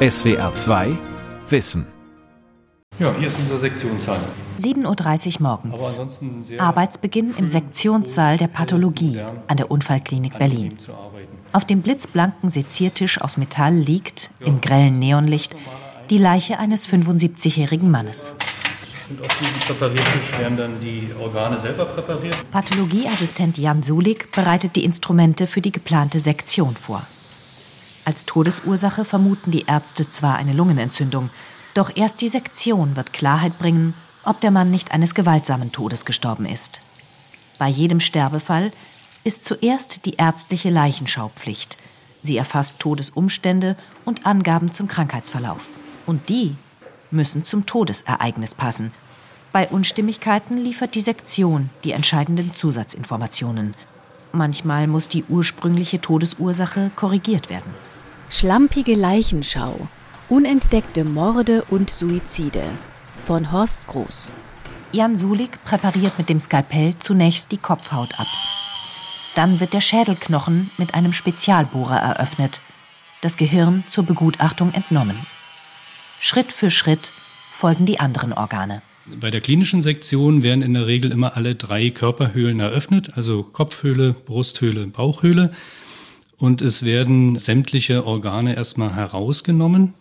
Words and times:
SWR 0.00 0.54
2 0.54 0.96
Wissen. 1.48 1.84
Ja, 3.00 3.12
hier 3.18 3.26
ist 3.26 3.36
unser 3.40 3.58
Sektionssaal. 3.58 4.20
7.30 4.56 5.40
Uhr 5.40 5.42
morgens. 5.42 6.00
Arbeitsbeginn 6.56 7.34
im 7.36 7.48
Sektionssaal 7.48 8.36
der 8.36 8.46
Pathologie 8.46 9.20
an 9.48 9.56
der 9.56 9.72
Unfallklinik 9.72 10.38
Berlin. 10.38 10.78
Auf 11.50 11.64
dem 11.64 11.82
blitzblanken 11.82 12.48
Seziertisch 12.48 13.20
aus 13.20 13.38
Metall 13.38 13.74
liegt, 13.74 14.30
im 14.38 14.60
grellen 14.60 15.00
Neonlicht, 15.00 15.56
die 16.10 16.18
Leiche 16.18 16.60
eines 16.60 16.86
75-jährigen 16.86 17.90
Mannes. 17.90 18.36
Und 19.10 19.20
auf 19.20 19.36
diesem 19.36 19.58
Präpariertisch 19.66 20.38
werden 20.38 20.56
dann 20.56 20.80
die 20.80 21.10
Organe 21.20 21.58
selber 21.58 21.86
präpariert. 21.86 22.36
Pathologieassistent 22.52 23.58
Jan 23.58 23.82
Sulik 23.82 24.30
bereitet 24.30 24.76
die 24.76 24.84
Instrumente 24.84 25.48
für 25.48 25.60
die 25.60 25.72
geplante 25.72 26.20
Sektion 26.20 26.76
vor. 26.76 27.02
Als 28.08 28.24
Todesursache 28.24 29.04
vermuten 29.04 29.50
die 29.50 29.66
Ärzte 29.66 30.08
zwar 30.08 30.36
eine 30.36 30.54
Lungenentzündung, 30.54 31.28
doch 31.74 31.94
erst 31.94 32.22
die 32.22 32.28
Sektion 32.28 32.96
wird 32.96 33.12
Klarheit 33.12 33.58
bringen, 33.58 33.92
ob 34.24 34.40
der 34.40 34.50
Mann 34.50 34.70
nicht 34.70 34.92
eines 34.92 35.14
gewaltsamen 35.14 35.72
Todes 35.72 36.06
gestorben 36.06 36.46
ist. 36.46 36.80
Bei 37.58 37.68
jedem 37.68 38.00
Sterbefall 38.00 38.72
ist 39.24 39.44
zuerst 39.44 40.06
die 40.06 40.14
ärztliche 40.14 40.70
Leichenschaupflicht. 40.70 41.76
Sie 42.22 42.38
erfasst 42.38 42.78
Todesumstände 42.78 43.76
und 44.06 44.24
Angaben 44.24 44.72
zum 44.72 44.88
Krankheitsverlauf. 44.88 45.60
Und 46.06 46.30
die 46.30 46.56
müssen 47.10 47.44
zum 47.44 47.66
Todesereignis 47.66 48.54
passen. 48.54 48.94
Bei 49.52 49.68
Unstimmigkeiten 49.68 50.56
liefert 50.56 50.94
die 50.94 51.02
Sektion 51.02 51.68
die 51.84 51.92
entscheidenden 51.92 52.54
Zusatzinformationen. 52.54 53.74
Manchmal 54.32 54.86
muss 54.86 55.10
die 55.10 55.24
ursprüngliche 55.24 56.00
Todesursache 56.00 56.90
korrigiert 56.96 57.50
werden. 57.50 57.97
Schlampige 58.30 58.94
Leichenschau. 58.94 59.88
Unentdeckte 60.28 61.04
Morde 61.04 61.64
und 61.70 61.88
Suizide 61.88 62.62
von 63.24 63.52
Horst 63.52 63.80
Groß. 63.86 64.32
Jan 64.92 65.16
Sulik 65.16 65.64
präpariert 65.64 66.18
mit 66.18 66.28
dem 66.28 66.38
Skalpell 66.38 66.92
zunächst 66.98 67.52
die 67.52 67.56
Kopfhaut 67.56 68.20
ab. 68.20 68.26
Dann 69.34 69.60
wird 69.60 69.72
der 69.72 69.80
Schädelknochen 69.80 70.70
mit 70.76 70.92
einem 70.92 71.14
Spezialbohrer 71.14 71.96
eröffnet, 71.96 72.60
das 73.22 73.38
Gehirn 73.38 73.84
zur 73.88 74.04
Begutachtung 74.04 74.74
entnommen. 74.74 75.26
Schritt 76.20 76.52
für 76.52 76.70
Schritt 76.70 77.12
folgen 77.50 77.86
die 77.86 77.98
anderen 77.98 78.34
Organe. 78.34 78.82
Bei 79.06 79.30
der 79.30 79.40
klinischen 79.40 79.82
Sektion 79.82 80.42
werden 80.42 80.62
in 80.62 80.74
der 80.74 80.86
Regel 80.86 81.12
immer 81.12 81.34
alle 81.34 81.54
drei 81.54 81.88
Körperhöhlen 81.88 82.60
eröffnet, 82.60 83.12
also 83.16 83.42
Kopfhöhle, 83.42 84.12
Brusthöhle, 84.12 84.86
Bauchhöhle. 84.86 85.54
Und 86.38 86.62
es 86.62 86.84
werden 86.84 87.36
sämtliche 87.36 88.06
Organe 88.06 88.56
erstmal 88.56 88.94
herausgenommen. 88.94 89.94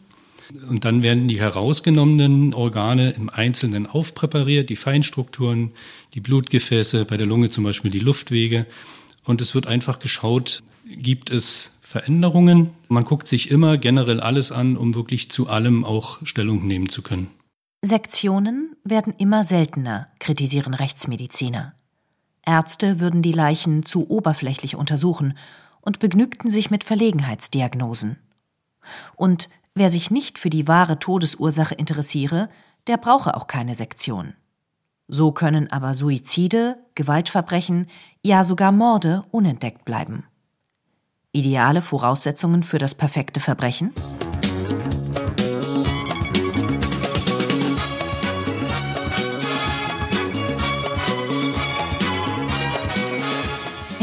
Und 0.70 0.86
dann 0.86 1.04
werden 1.04 1.28
die 1.28 1.40
herausgenommenen 1.40 2.54
Organe 2.54 3.12
im 3.12 3.30
Einzelnen 3.30 3.86
aufpräpariert, 3.86 4.70
die 4.70 4.76
Feinstrukturen, 4.76 5.72
die 6.14 6.22
Blutgefäße, 6.22 7.06
bei 7.06 7.18
der 7.18 7.28
Lunge 7.28 7.50
zum 7.50 7.64
Beispiel 7.64 7.92
die 7.92 8.00
Luftwege. 8.00 8.66
Und 9.26 9.42
es 9.42 9.56
wird 9.56 9.68
einfach 9.68 10.00
geschaut, 10.00 10.64
gibt 10.86 11.32
es 11.32 11.72
Veränderungen. 11.82 12.70
Man 12.88 13.04
guckt 13.04 13.28
sich 13.28 13.52
immer 13.52 13.78
generell 13.78 14.20
alles 14.20 14.52
an, 14.52 14.78
um 14.78 14.96
wirklich 14.96 15.30
zu 15.32 15.50
allem 15.50 15.84
auch 15.84 16.20
Stellung 16.26 16.66
nehmen 16.66 16.88
zu 16.88 17.02
können. 17.02 17.30
Sektionen 17.82 18.76
werden 18.84 19.14
immer 19.18 19.44
seltener, 19.44 20.08
kritisieren 20.20 20.74
Rechtsmediziner. 20.74 21.74
Ärzte 22.46 23.00
würden 23.00 23.22
die 23.22 23.34
Leichen 23.34 23.86
zu 23.86 24.10
oberflächlich 24.10 24.76
untersuchen 24.76 25.34
und 25.82 26.00
begnügten 26.00 26.50
sich 26.50 26.70
mit 26.70 26.84
Verlegenheitsdiagnosen. 26.84 28.18
Und 29.16 29.50
wer 29.76 29.90
sich 29.90 30.12
nicht 30.12 30.40
für 30.40 30.50
die 30.50 30.68
wahre 30.68 31.00
Todesursache 31.00 31.76
interessiere, 31.76 32.50
der 32.88 32.98
brauche 32.98 33.36
auch 33.36 33.48
keine 33.48 33.76
Sektion. 33.76 34.34
So 35.08 35.32
können 35.32 35.72
aber 35.72 35.94
Suizide, 35.94 36.78
Gewaltverbrechen, 36.96 37.88
ja 38.22 38.44
sogar 38.44 38.72
Morde 38.72 39.24
unentdeckt 39.32 39.86
bleiben. 39.86 40.26
Ideale 41.32 41.82
Voraussetzungen 41.82 42.64
für 42.64 42.78
das 42.78 42.96
perfekte 42.96 43.40
Verbrechen? 43.40 43.94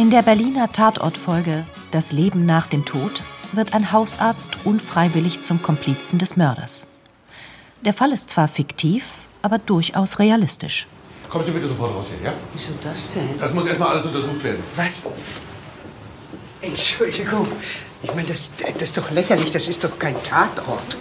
In 0.05 0.11
der 0.11 0.21
Berliner 0.21 0.71
Tatortfolge 0.71 1.65
Das 1.91 2.13
Leben 2.13 2.45
nach 2.45 2.67
dem 2.67 2.85
Tod 2.85 3.23
wird 3.53 3.73
ein 3.73 3.91
Hausarzt 3.91 4.51
unfreiwillig 4.67 5.41
zum 5.41 5.63
Komplizen 5.63 6.19
des 6.19 6.37
Mörders. 6.37 6.89
Der 7.87 7.95
Fall 7.95 8.13
ist 8.13 8.29
zwar 8.29 8.47
fiktiv, 8.47 9.07
aber 9.41 9.57
durchaus 9.57 10.19
realistisch. 10.19 10.89
Kommen 11.31 11.43
Sie 11.43 11.53
bitte 11.53 11.69
sofort 11.69 11.95
raus 11.95 12.11
hier, 12.11 12.23
ja? 12.23 12.35
Wieso 12.53 12.73
das 12.83 13.09
denn? 13.15 13.39
Das 13.39 13.55
muss 13.55 13.65
erstmal 13.65 13.89
alles 13.89 14.05
untersucht 14.05 14.45
werden. 14.45 14.63
Was? 14.77 15.07
Entschuldigung. 16.61 17.49
Ich 18.03 18.15
meine, 18.15 18.29
das, 18.29 18.51
das 18.59 18.83
ist 18.83 18.99
doch 18.99 19.11
lächerlich. 19.11 19.53
Das 19.53 19.69
ist 19.69 19.85
doch 19.85 19.99
kein 19.99 20.23
Tatort. 20.23 20.99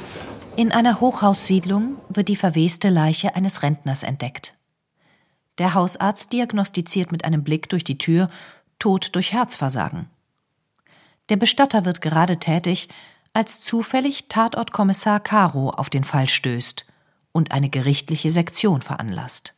In 0.56 0.72
einer 0.72 1.02
Hochhaussiedlung 1.02 1.98
wird 2.08 2.30
die 2.30 2.38
verweste 2.38 2.88
Leiche 2.88 3.36
eines 3.36 3.64
Rentners 3.64 4.04
entdeckt. 4.04 4.54
Der 5.58 5.74
Hausarzt 5.74 6.32
diagnostiziert 6.32 7.12
mit 7.12 7.26
einem 7.26 7.44
Blick 7.44 7.68
durch 7.68 7.84
die 7.84 7.98
Tür 7.98 8.30
Tod 8.84 9.16
durch 9.16 9.32
Herzversagen. 9.32 10.10
Der 11.30 11.38
Bestatter 11.38 11.86
wird 11.86 12.02
gerade 12.02 12.36
tätig, 12.36 12.90
als 13.32 13.62
zufällig 13.62 14.28
Tatortkommissar 14.28 15.22
Caro 15.22 15.70
auf 15.70 15.90
den 15.90 16.04
Fall 16.04 16.28
stößt 16.28 16.86
und 17.32 17.54
eine 17.54 17.70
gerichtliche 17.70 18.30
Sektion 18.30 18.82
veranlasst. 18.82 19.54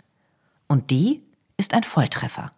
Und 0.67 0.91
die 0.91 1.23
ist 1.57 1.73
ein 1.73 1.81
Volltreffer. 1.81 2.51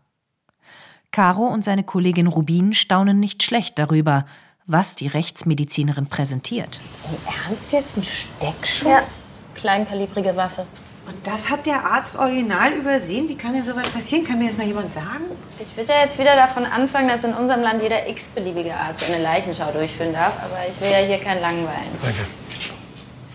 Caro 1.12 1.48
und 1.48 1.64
seine 1.64 1.86
Kollegin 1.86 2.28
Rubin 2.28 2.74
staunen 2.74 3.18
nicht 3.18 3.44
schlecht 3.44 3.80
darüber, 3.80 4.26
was 4.66 4.98
die 4.98 5.08
Rechtsmedizinerin 5.08 6.08
präsentiert. 6.08 6.82
Im 7.10 7.34
Ernst 7.46 7.72
jetzt 7.72 7.96
ein 7.96 8.04
Steckschuss? 8.04 8.86
Ja, 8.86 9.56
kleinkalibrige 9.56 10.36
Waffe. 10.36 10.68
Und 11.08 11.16
das 11.26 11.50
hat 11.50 11.66
der 11.66 11.86
Arzt 11.86 12.18
original 12.18 12.74
übersehen? 12.74 13.30
Wie 13.30 13.36
kann 13.36 13.54
mir 13.54 13.64
sowas 13.64 13.88
passieren? 13.90 14.26
Kann 14.26 14.40
mir 14.40 14.48
das 14.48 14.58
mal 14.58 14.68
jemand 14.68 14.92
sagen? 14.92 15.24
Ich 15.58 15.76
würde 15.78 15.94
ja 15.94 16.02
jetzt 16.02 16.20
wieder 16.20 16.36
davon 16.36 16.66
anfangen, 16.66 17.08
dass 17.08 17.24
in 17.24 17.34
unserem 17.34 17.62
Land 17.62 17.82
jeder 17.82 18.10
x-beliebige 18.10 18.76
Arzt 18.76 19.10
eine 19.10 19.24
Leichenschau 19.24 19.72
durchführen 19.72 20.12
darf. 20.12 20.38
Aber 20.44 20.58
ich 20.70 20.80
will 20.82 20.92
ja 20.92 20.98
hier 20.98 21.20
kein 21.20 21.40
Langweilen. 21.40 21.90
Danke. 22.02 22.26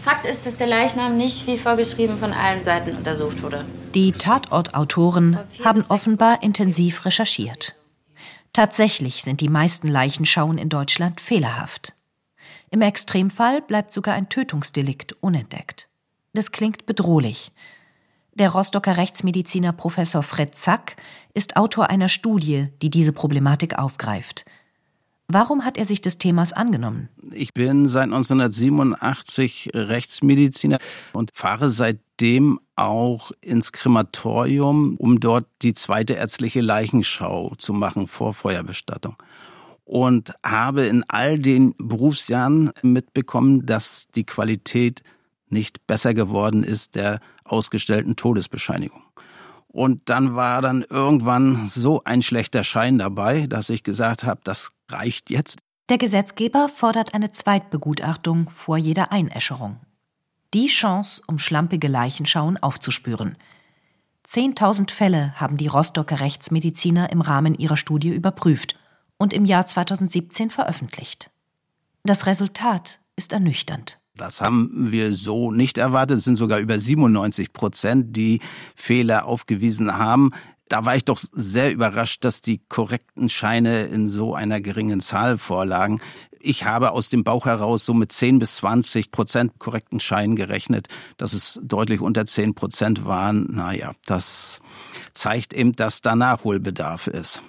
Fakt 0.02 0.26
ist, 0.26 0.46
dass 0.46 0.56
der 0.56 0.66
Leichnam 0.66 1.16
nicht 1.16 1.46
wie 1.46 1.56
vorgeschrieben 1.56 2.18
von 2.18 2.32
allen 2.32 2.64
Seiten 2.64 2.96
untersucht 2.96 3.42
wurde. 3.42 3.64
Die 3.94 4.12
Tatortautoren 4.12 5.38
haben 5.64 5.84
offenbar 5.88 6.42
intensiv 6.42 7.06
recherchiert. 7.06 7.76
Tatsächlich 8.52 9.22
sind 9.22 9.40
die 9.40 9.48
meisten 9.48 9.86
Leichenschauen 9.86 10.58
in 10.58 10.68
Deutschland 10.68 11.20
fehlerhaft. 11.20 11.94
Im 12.70 12.82
Extremfall 12.82 13.62
bleibt 13.62 13.92
sogar 13.92 14.14
ein 14.14 14.28
Tötungsdelikt 14.28 15.14
unentdeckt. 15.20 15.88
Das 16.34 16.50
klingt 16.50 16.86
bedrohlich. 16.86 17.52
Der 18.34 18.50
Rostocker 18.50 18.96
Rechtsmediziner 18.96 19.72
Professor 19.72 20.22
Fred 20.22 20.56
Zack 20.56 20.96
ist 21.34 21.56
Autor 21.56 21.90
einer 21.90 22.08
Studie, 22.08 22.68
die 22.80 22.88
diese 22.88 23.12
Problematik 23.12 23.78
aufgreift. 23.78 24.46
Warum 25.28 25.64
hat 25.64 25.76
er 25.78 25.84
sich 25.84 26.00
des 26.00 26.18
Themas 26.18 26.52
angenommen? 26.52 27.08
Ich 27.32 27.54
bin 27.54 27.86
seit 27.86 28.04
1987 28.04 29.70
Rechtsmediziner 29.74 30.78
und 31.12 31.30
fahre 31.34 31.70
seitdem 31.70 32.60
auch 32.76 33.32
ins 33.42 33.72
Krematorium, 33.72 34.96
um 34.96 35.20
dort 35.20 35.46
die 35.62 35.74
zweite 35.74 36.14
ärztliche 36.14 36.60
Leichenschau 36.60 37.54
zu 37.56 37.72
machen 37.72 38.08
vor 38.08 38.34
Feuerbestattung. 38.34 39.16
Und 39.84 40.34
habe 40.44 40.86
in 40.86 41.04
all 41.08 41.38
den 41.38 41.74
Berufsjahren 41.78 42.70
mitbekommen, 42.82 43.66
dass 43.66 44.08
die 44.14 44.24
Qualität 44.24 45.02
nicht 45.52 45.86
besser 45.86 46.14
geworden 46.14 46.64
ist 46.64 46.94
der 46.94 47.20
ausgestellten 47.44 48.16
Todesbescheinigung. 48.16 49.02
Und 49.68 50.10
dann 50.10 50.36
war 50.36 50.60
dann 50.60 50.82
irgendwann 50.82 51.66
so 51.68 52.02
ein 52.04 52.20
schlechter 52.20 52.62
Schein 52.62 52.98
dabei, 52.98 53.46
dass 53.46 53.70
ich 53.70 53.82
gesagt 53.82 54.24
habe, 54.24 54.40
das 54.44 54.72
reicht 54.90 55.30
jetzt. 55.30 55.60
Der 55.88 55.98
Gesetzgeber 55.98 56.68
fordert 56.68 57.14
eine 57.14 57.30
Zweitbegutachtung 57.30 58.50
vor 58.50 58.76
jeder 58.76 59.12
Einäscherung. 59.12 59.80
Die 60.52 60.66
Chance, 60.66 61.22
um 61.26 61.38
schlampige 61.38 61.88
Leichenschauen 61.88 62.58
aufzuspüren. 62.58 63.38
Zehntausend 64.22 64.90
Fälle 64.90 65.32
haben 65.40 65.56
die 65.56 65.66
Rostocker 65.66 66.20
Rechtsmediziner 66.20 67.10
im 67.10 67.22
Rahmen 67.22 67.54
ihrer 67.54 67.78
Studie 67.78 68.10
überprüft 68.10 68.78
und 69.16 69.32
im 69.32 69.46
Jahr 69.46 69.64
2017 69.64 70.50
veröffentlicht. 70.50 71.30
Das 72.04 72.26
Resultat 72.26 73.00
ist 73.16 73.32
ernüchternd. 73.32 74.01
Das 74.16 74.40
haben 74.40 74.92
wir 74.92 75.14
so 75.14 75.50
nicht 75.50 75.78
erwartet. 75.78 76.18
Es 76.18 76.24
sind 76.24 76.36
sogar 76.36 76.58
über 76.58 76.78
97 76.78 77.52
Prozent, 77.52 78.16
die 78.16 78.40
Fehler 78.76 79.26
aufgewiesen 79.26 79.96
haben. 79.96 80.32
Da 80.68 80.84
war 80.86 80.96
ich 80.96 81.04
doch 81.04 81.18
sehr 81.18 81.72
überrascht, 81.72 82.24
dass 82.24 82.40
die 82.40 82.58
korrekten 82.68 83.28
Scheine 83.28 83.84
in 83.84 84.08
so 84.08 84.34
einer 84.34 84.60
geringen 84.60 85.00
Zahl 85.00 85.36
vorlagen. 85.38 86.00
Ich 86.40 86.64
habe 86.64 86.92
aus 86.92 87.08
dem 87.08 87.24
Bauch 87.24 87.46
heraus 87.46 87.84
so 87.84 87.94
mit 87.94 88.10
10 88.10 88.38
bis 88.38 88.56
20 88.56 89.10
Prozent 89.10 89.58
korrekten 89.58 90.00
Scheinen 90.00 90.34
gerechnet, 90.34 90.88
dass 91.16 91.34
es 91.34 91.60
deutlich 91.62 92.00
unter 92.00 92.24
10 92.24 92.54
Prozent 92.54 93.04
waren. 93.04 93.46
Naja, 93.50 93.92
das 94.06 94.60
zeigt 95.14 95.52
eben, 95.52 95.72
dass 95.72 96.00
da 96.00 96.16
Nachholbedarf 96.16 97.06
ist. 97.06 97.42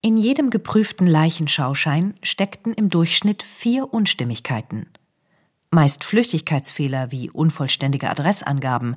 In 0.00 0.16
jedem 0.16 0.50
geprüften 0.50 1.06
Leichenschauschein 1.06 2.14
steckten 2.22 2.74
im 2.74 2.90
Durchschnitt 2.90 3.42
vier 3.42 3.92
Unstimmigkeiten. 3.94 4.86
Meist 5.74 6.04
Flüchtigkeitsfehler 6.04 7.10
wie 7.10 7.30
unvollständige 7.30 8.08
Adressangaben. 8.08 8.94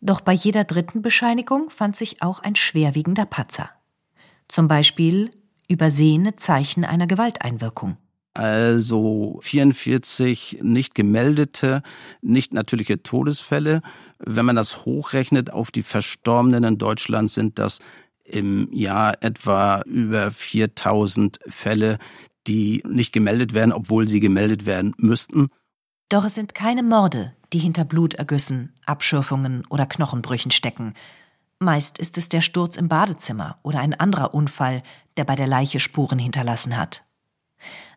Doch 0.00 0.22
bei 0.22 0.32
jeder 0.32 0.64
dritten 0.64 1.02
Bescheinigung 1.02 1.68
fand 1.68 1.94
sich 1.94 2.22
auch 2.22 2.40
ein 2.40 2.56
schwerwiegender 2.56 3.26
Patzer. 3.26 3.68
Zum 4.48 4.66
Beispiel 4.66 5.30
übersehene 5.68 6.36
Zeichen 6.36 6.84
einer 6.84 7.06
Gewalteinwirkung 7.06 7.98
also 8.32 9.38
44 9.40 10.58
nicht 10.60 10.94
gemeldete, 10.94 11.82
nicht 12.20 12.52
natürliche 12.52 13.02
Todesfälle. 13.02 13.80
Wenn 14.18 14.44
man 14.44 14.56
das 14.56 14.84
hochrechnet 14.84 15.50
auf 15.50 15.70
die 15.70 15.82
Verstorbenen 15.82 16.62
in 16.62 16.76
Deutschland, 16.76 17.30
sind 17.30 17.58
das 17.58 17.78
im 18.24 18.70
Jahr 18.72 19.22
etwa 19.22 19.80
über 19.86 20.30
4000 20.30 21.38
Fälle, 21.46 21.98
die 22.46 22.82
nicht 22.86 23.14
gemeldet 23.14 23.54
werden, 23.54 23.72
obwohl 23.72 24.06
sie 24.06 24.20
gemeldet 24.20 24.66
werden 24.66 24.92
müssten. 24.98 25.48
Doch 26.08 26.24
es 26.24 26.34
sind 26.34 26.54
keine 26.54 26.84
Morde, 26.84 27.32
die 27.52 27.58
hinter 27.58 27.84
Blutergüssen, 27.84 28.72
Abschürfungen 28.86 29.64
oder 29.68 29.86
Knochenbrüchen 29.86 30.52
stecken. 30.52 30.94
Meist 31.58 31.98
ist 31.98 32.16
es 32.16 32.28
der 32.28 32.42
Sturz 32.42 32.76
im 32.76 32.88
Badezimmer 32.88 33.58
oder 33.62 33.80
ein 33.80 33.94
anderer 33.94 34.34
Unfall, 34.34 34.82
der 35.16 35.24
bei 35.24 35.34
der 35.34 35.46
Leiche 35.48 35.80
Spuren 35.80 36.18
hinterlassen 36.18 36.76
hat. 36.76 37.02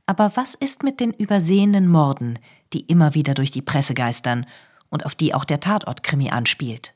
Aber 0.05 0.31
was 0.35 0.55
ist 0.55 0.81
mit 0.81 0.99
den 0.99 1.11
übersehenen 1.11 1.87
Morden, 1.87 2.39
die 2.73 2.81
immer 2.81 3.13
wieder 3.13 3.35
durch 3.35 3.51
die 3.51 3.61
Presse 3.61 3.93
geistern 3.93 4.47
und 4.89 5.05
auf 5.05 5.13
die 5.13 5.35
auch 5.35 5.45
der 5.45 5.59
Tatortkrimi 5.59 6.31
anspielt? 6.31 6.95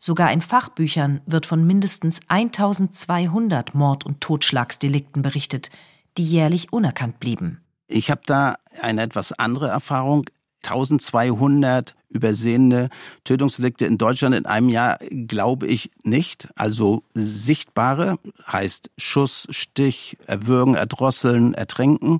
Sogar 0.00 0.32
in 0.32 0.40
Fachbüchern 0.40 1.20
wird 1.26 1.46
von 1.46 1.64
mindestens 1.64 2.20
1200 2.26 3.74
Mord- 3.74 4.04
und 4.04 4.20
Totschlagsdelikten 4.20 5.22
berichtet, 5.22 5.70
die 6.16 6.24
jährlich 6.24 6.72
unerkannt 6.72 7.20
blieben. 7.20 7.60
Ich 7.88 8.10
habe 8.10 8.22
da 8.26 8.56
eine 8.80 9.02
etwas 9.02 9.32
andere 9.32 9.68
Erfahrung. 9.68 10.26
1200 10.64 11.94
übersehene 12.08 12.88
Tötungsdelikte 13.24 13.86
in 13.86 13.98
Deutschland 13.98 14.34
in 14.34 14.46
einem 14.46 14.68
Jahr 14.68 14.98
glaube 15.10 15.66
ich 15.66 15.90
nicht. 16.02 16.48
Also 16.56 17.04
sichtbare 17.14 18.18
heißt 18.50 18.90
Schuss, 18.96 19.46
Stich, 19.50 20.16
Erwürgen, 20.26 20.74
Erdrosseln, 20.74 21.54
Ertränken. 21.54 22.18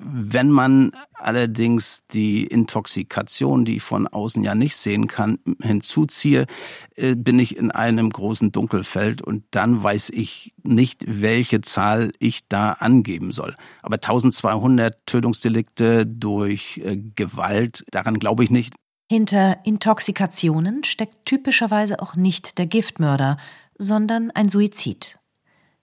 Wenn 0.00 0.50
man 0.50 0.92
allerdings 1.14 2.06
die 2.06 2.46
Intoxikation, 2.46 3.64
die 3.64 3.76
ich 3.76 3.82
von 3.82 4.06
außen 4.06 4.44
ja 4.44 4.54
nicht 4.54 4.76
sehen 4.76 5.08
kann, 5.08 5.40
hinzuziehe, 5.60 6.46
äh, 6.94 7.16
bin 7.16 7.40
ich 7.40 7.56
in 7.56 7.72
einem 7.72 8.08
großen 8.10 8.52
Dunkelfeld 8.52 9.22
und 9.22 9.44
dann 9.50 9.82
weiß 9.82 10.10
ich 10.10 10.54
nicht, 10.62 11.04
welche 11.08 11.62
Zahl 11.62 12.12
ich 12.20 12.46
da 12.46 12.72
angeben 12.72 13.32
soll. 13.32 13.56
Aber 13.82 13.96
1200 13.96 15.04
Tötungsdelikte 15.04 16.06
durch 16.06 16.80
äh, 16.84 16.96
Gewalt, 16.96 17.84
daran 17.90 18.20
glaube 18.20 18.44
ich 18.44 18.50
nicht. 18.50 18.74
Hinter 19.10 19.58
Intoxikationen 19.64 20.84
steckt 20.84 21.24
typischerweise 21.24 22.00
auch 22.00 22.14
nicht 22.14 22.58
der 22.58 22.66
Giftmörder, 22.66 23.36
sondern 23.78 24.30
ein 24.30 24.48
Suizid. 24.48 25.18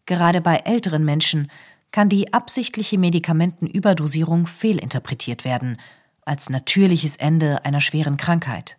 Gerade 0.06 0.40
bei 0.40 0.58
älteren 0.58 1.04
Menschen 1.04 1.50
kann 1.96 2.10
die 2.10 2.34
absichtliche 2.34 2.98
Medikamentenüberdosierung 2.98 4.48
fehlinterpretiert 4.48 5.46
werden, 5.46 5.80
als 6.26 6.50
natürliches 6.50 7.16
Ende 7.16 7.64
einer 7.64 7.80
schweren 7.80 8.18
Krankheit. 8.18 8.78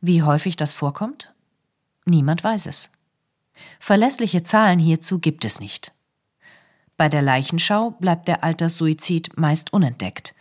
Wie 0.00 0.22
häufig 0.22 0.54
das 0.54 0.72
vorkommt? 0.72 1.34
Niemand 2.04 2.44
weiß 2.44 2.66
es. 2.66 2.90
Verlässliche 3.80 4.44
Zahlen 4.44 4.78
hierzu 4.78 5.18
gibt 5.18 5.44
es 5.44 5.58
nicht. 5.58 5.90
Bei 6.96 7.08
der 7.08 7.22
Leichenschau 7.22 7.90
bleibt 7.90 8.28
der 8.28 8.44
Alterssuizid 8.44 9.36
meist 9.36 9.72
unentdeckt. 9.72 10.32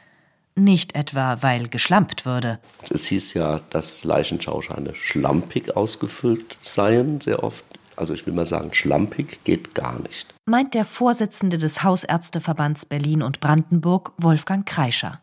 Nicht 0.54 0.94
etwa, 0.94 1.42
weil 1.42 1.68
geschlampt 1.68 2.28
würde. 2.28 2.60
Es 2.92 3.08
hieß 3.08 3.34
ja, 3.34 3.60
dass 3.72 4.04
Leichenschauscheine 4.04 4.94
schlampig 4.94 5.76
ausgefüllt 5.76 6.60
seien, 6.62 7.22
sehr 7.22 7.44
oft. 7.44 7.66
Also 7.96 8.14
ich 8.14 8.26
will 8.26 8.34
mal 8.34 8.46
sagen, 8.46 8.74
schlampig 8.74 9.44
geht 9.44 9.76
gar 9.76 10.00
nicht. 10.00 10.34
Meint 10.46 10.74
der 10.74 10.86
Vorsitzende 10.86 11.58
des 11.58 11.84
Hausärzteverbands 11.84 12.86
Berlin 12.86 13.22
und 13.22 13.40
Brandenburg, 13.40 14.14
Wolfgang 14.18 14.66
Kreischer. 14.66 15.22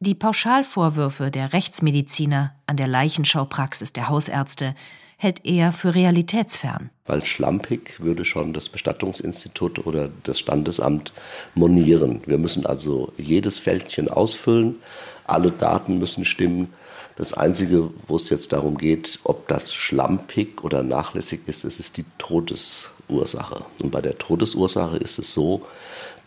Die 0.00 0.14
Pauschalvorwürfe 0.14 1.30
der 1.30 1.52
Rechtsmediziner 1.52 2.54
an 2.66 2.76
der 2.76 2.86
Leichenschaupraxis 2.86 3.92
der 3.92 4.08
Hausärzte 4.08 4.74
hält 5.16 5.44
er 5.44 5.72
für 5.72 5.96
realitätsfern. 5.96 6.90
Weil 7.04 7.24
schlampig 7.24 7.98
würde 7.98 8.24
schon 8.24 8.52
das 8.52 8.68
Bestattungsinstitut 8.68 9.84
oder 9.84 10.10
das 10.22 10.38
Standesamt 10.38 11.12
monieren. 11.56 12.22
Wir 12.26 12.38
müssen 12.38 12.64
also 12.64 13.12
jedes 13.16 13.58
Fältchen 13.58 14.08
ausfüllen, 14.08 14.76
alle 15.24 15.50
Daten 15.50 15.98
müssen 15.98 16.24
stimmen. 16.24 16.72
Das 17.18 17.32
Einzige, 17.32 17.90
wo 18.06 18.14
es 18.14 18.30
jetzt 18.30 18.52
darum 18.52 18.78
geht, 18.78 19.18
ob 19.24 19.48
das 19.48 19.74
schlampig 19.74 20.62
oder 20.62 20.84
nachlässig 20.84 21.40
ist, 21.48 21.64
ist, 21.64 21.80
ist 21.80 21.96
die 21.96 22.04
Todesursache. 22.16 23.64
Und 23.80 23.90
bei 23.90 24.00
der 24.00 24.18
Todesursache 24.18 24.98
ist 24.98 25.18
es 25.18 25.32
so, 25.32 25.62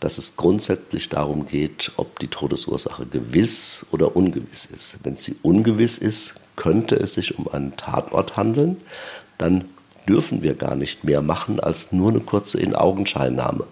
dass 0.00 0.18
es 0.18 0.36
grundsätzlich 0.36 1.08
darum 1.08 1.46
geht, 1.46 1.92
ob 1.96 2.18
die 2.18 2.28
Todesursache 2.28 3.06
gewiss 3.06 3.86
oder 3.90 4.14
ungewiss 4.14 4.66
ist. 4.66 4.98
Wenn 5.02 5.16
sie 5.16 5.34
ungewiss 5.40 5.96
ist, 5.96 6.34
könnte 6.56 6.96
es 6.96 7.14
sich 7.14 7.38
um 7.38 7.48
einen 7.48 7.74
Tatort 7.78 8.36
handeln, 8.36 8.76
dann 9.38 9.70
dürfen 10.06 10.42
wir 10.42 10.54
gar 10.54 10.76
nicht 10.76 11.04
mehr 11.04 11.22
machen 11.22 11.58
als 11.58 11.92
nur 11.92 12.10
eine 12.10 12.20
kurze 12.20 12.60
In-Augenscheinnahme. 12.60 13.66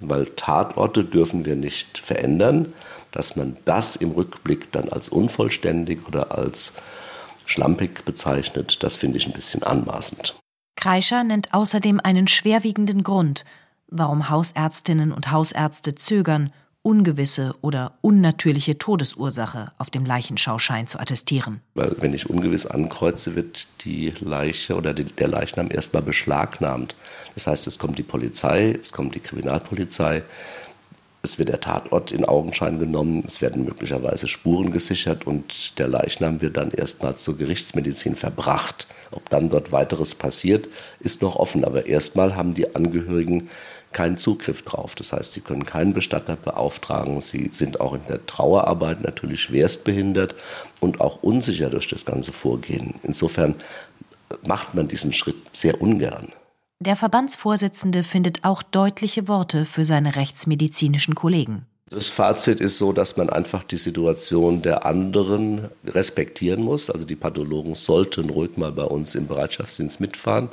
Weil 0.00 0.26
Tatorte 0.26 1.04
dürfen 1.04 1.44
wir 1.44 1.56
nicht 1.56 1.98
verändern 1.98 2.72
dass 3.12 3.36
man 3.36 3.56
das 3.64 3.96
im 3.96 4.12
Rückblick 4.12 4.72
dann 4.72 4.88
als 4.88 5.08
unvollständig 5.08 6.06
oder 6.06 6.36
als 6.36 6.74
schlampig 7.44 8.04
bezeichnet, 8.04 8.82
das 8.82 8.96
finde 8.96 9.18
ich 9.18 9.26
ein 9.26 9.32
bisschen 9.32 9.62
anmaßend. 9.62 10.36
Kreischer 10.76 11.24
nennt 11.24 11.52
außerdem 11.52 12.00
einen 12.02 12.28
schwerwiegenden 12.28 13.02
Grund, 13.02 13.44
warum 13.88 14.30
Hausärztinnen 14.30 15.12
und 15.12 15.30
Hausärzte 15.30 15.94
zögern, 15.94 16.52
ungewisse 16.82 17.54
oder 17.60 17.92
unnatürliche 18.00 18.78
Todesursache 18.78 19.70
auf 19.78 19.90
dem 19.90 20.04
Leichenschauschein 20.06 20.86
zu 20.86 20.98
attestieren. 20.98 21.60
Weil 21.74 21.94
wenn 22.00 22.14
ich 22.14 22.30
ungewiss 22.30 22.66
ankreuze, 22.66 23.36
wird 23.36 23.66
die 23.84 24.14
Leiche 24.20 24.76
oder 24.76 24.94
der 24.94 25.28
Leichnam 25.28 25.70
erstmal 25.70 26.02
beschlagnahmt. 26.02 26.94
Das 27.34 27.46
heißt, 27.46 27.66
es 27.66 27.78
kommt 27.78 27.98
die 27.98 28.02
Polizei, 28.02 28.78
es 28.80 28.92
kommt 28.92 29.14
die 29.14 29.20
Kriminalpolizei, 29.20 30.22
es 31.22 31.38
wird 31.38 31.50
der 31.50 31.60
Tatort 31.60 32.12
in 32.12 32.24
Augenschein 32.24 32.78
genommen, 32.78 33.24
es 33.26 33.42
werden 33.42 33.66
möglicherweise 33.66 34.26
Spuren 34.26 34.72
gesichert 34.72 35.26
und 35.26 35.78
der 35.78 35.86
Leichnam 35.86 36.40
wird 36.40 36.56
dann 36.56 36.70
erstmal 36.70 37.16
zur 37.16 37.36
Gerichtsmedizin 37.36 38.16
verbracht. 38.16 38.86
Ob 39.10 39.28
dann 39.28 39.50
dort 39.50 39.70
weiteres 39.70 40.14
passiert, 40.14 40.68
ist 41.00 41.20
noch 41.20 41.36
offen. 41.36 41.64
Aber 41.66 41.84
erstmal 41.84 42.36
haben 42.36 42.54
die 42.54 42.74
Angehörigen 42.74 43.50
keinen 43.92 44.18
Zugriff 44.18 44.62
drauf. 44.62 44.94
Das 44.94 45.12
heißt, 45.12 45.32
sie 45.32 45.40
können 45.40 45.64
keinen 45.64 45.94
Bestatter 45.94 46.36
beauftragen. 46.36 47.20
Sie 47.20 47.50
sind 47.52 47.80
auch 47.80 47.94
in 47.94 48.04
der 48.08 48.24
Trauerarbeit 48.26 49.02
natürlich 49.02 49.40
schwerstbehindert 49.40 50.34
und 50.80 51.00
auch 51.00 51.22
unsicher 51.22 51.70
durch 51.70 51.88
das 51.88 52.04
ganze 52.04 52.32
Vorgehen. 52.32 53.00
Insofern 53.02 53.56
macht 54.46 54.74
man 54.74 54.88
diesen 54.88 55.12
Schritt 55.12 55.36
sehr 55.52 55.80
ungern. 55.80 56.32
Der 56.82 56.96
Verbandsvorsitzende 56.96 58.02
findet 58.02 58.44
auch 58.44 58.62
deutliche 58.62 59.28
Worte 59.28 59.66
für 59.66 59.84
seine 59.84 60.16
rechtsmedizinischen 60.16 61.14
Kollegen. 61.14 61.66
Das 61.92 62.08
Fazit 62.08 62.60
ist 62.60 62.78
so, 62.78 62.92
dass 62.92 63.16
man 63.16 63.30
einfach 63.30 63.64
die 63.64 63.76
Situation 63.76 64.62
der 64.62 64.86
anderen 64.86 65.70
respektieren 65.84 66.62
muss. 66.62 66.88
Also 66.88 67.04
die 67.04 67.16
Pathologen 67.16 67.74
sollten 67.74 68.30
ruhig 68.30 68.56
mal 68.56 68.70
bei 68.70 68.84
uns 68.84 69.16
im 69.16 69.26
Bereitschaftsdienst 69.26 70.00
mitfahren, 70.00 70.50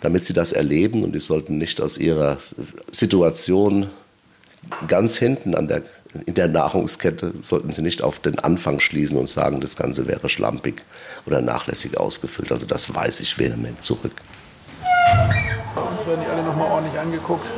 damit 0.00 0.24
sie 0.24 0.32
das 0.32 0.50
erleben 0.50 1.04
und 1.04 1.12
die 1.12 1.20
sollten 1.20 1.58
nicht 1.58 1.80
aus 1.80 1.96
ihrer 1.96 2.38
Situation 2.90 3.86
ganz 4.88 5.16
hinten 5.16 5.54
an 5.54 5.68
der, 5.68 5.82
in 6.26 6.34
der 6.34 6.48
Nahrungskette, 6.48 7.34
sollten 7.40 7.72
sie 7.72 7.82
nicht 7.82 8.02
auf 8.02 8.18
den 8.18 8.40
Anfang 8.40 8.80
schließen 8.80 9.16
und 9.16 9.30
sagen, 9.30 9.60
das 9.60 9.76
Ganze 9.76 10.08
wäre 10.08 10.28
schlampig 10.28 10.82
oder 11.24 11.40
nachlässig 11.40 11.98
ausgefüllt. 11.98 12.50
Also 12.50 12.66
das 12.66 12.96
weise 12.96 13.22
ich 13.22 13.38
vehement 13.38 13.80
zurück. 13.84 14.20
Uns 15.76 16.06
werden 16.06 16.20
die 16.24 16.30
alle 16.30 16.42
nochmal 16.42 16.70
ordentlich 16.70 16.98
angeguckt. 16.98 17.52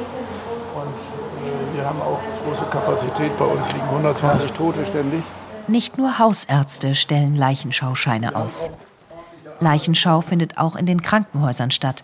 Und 0.75 0.87
äh, 0.87 1.77
wir 1.77 1.85
haben 1.85 2.01
auch 2.01 2.21
große 2.45 2.65
Kapazität. 2.65 3.37
Bei 3.39 3.45
uns 3.45 3.71
liegen 3.73 3.85
120 3.85 4.53
Tote 4.53 4.87
ständig. 4.87 5.23
Nicht 5.69 5.99
nur 5.99 6.19
Hausärzte 6.19 6.95
stellen 6.95 7.37
Leichenschauscheine 7.37 8.35
aus. 8.35 8.71
Leichenschau 9.61 10.21
findet 10.21 10.59
auch 10.59 10.77
in 10.77 10.87
den 10.87 11.03
Krankenhäusern 11.03 11.71
statt. 11.71 12.03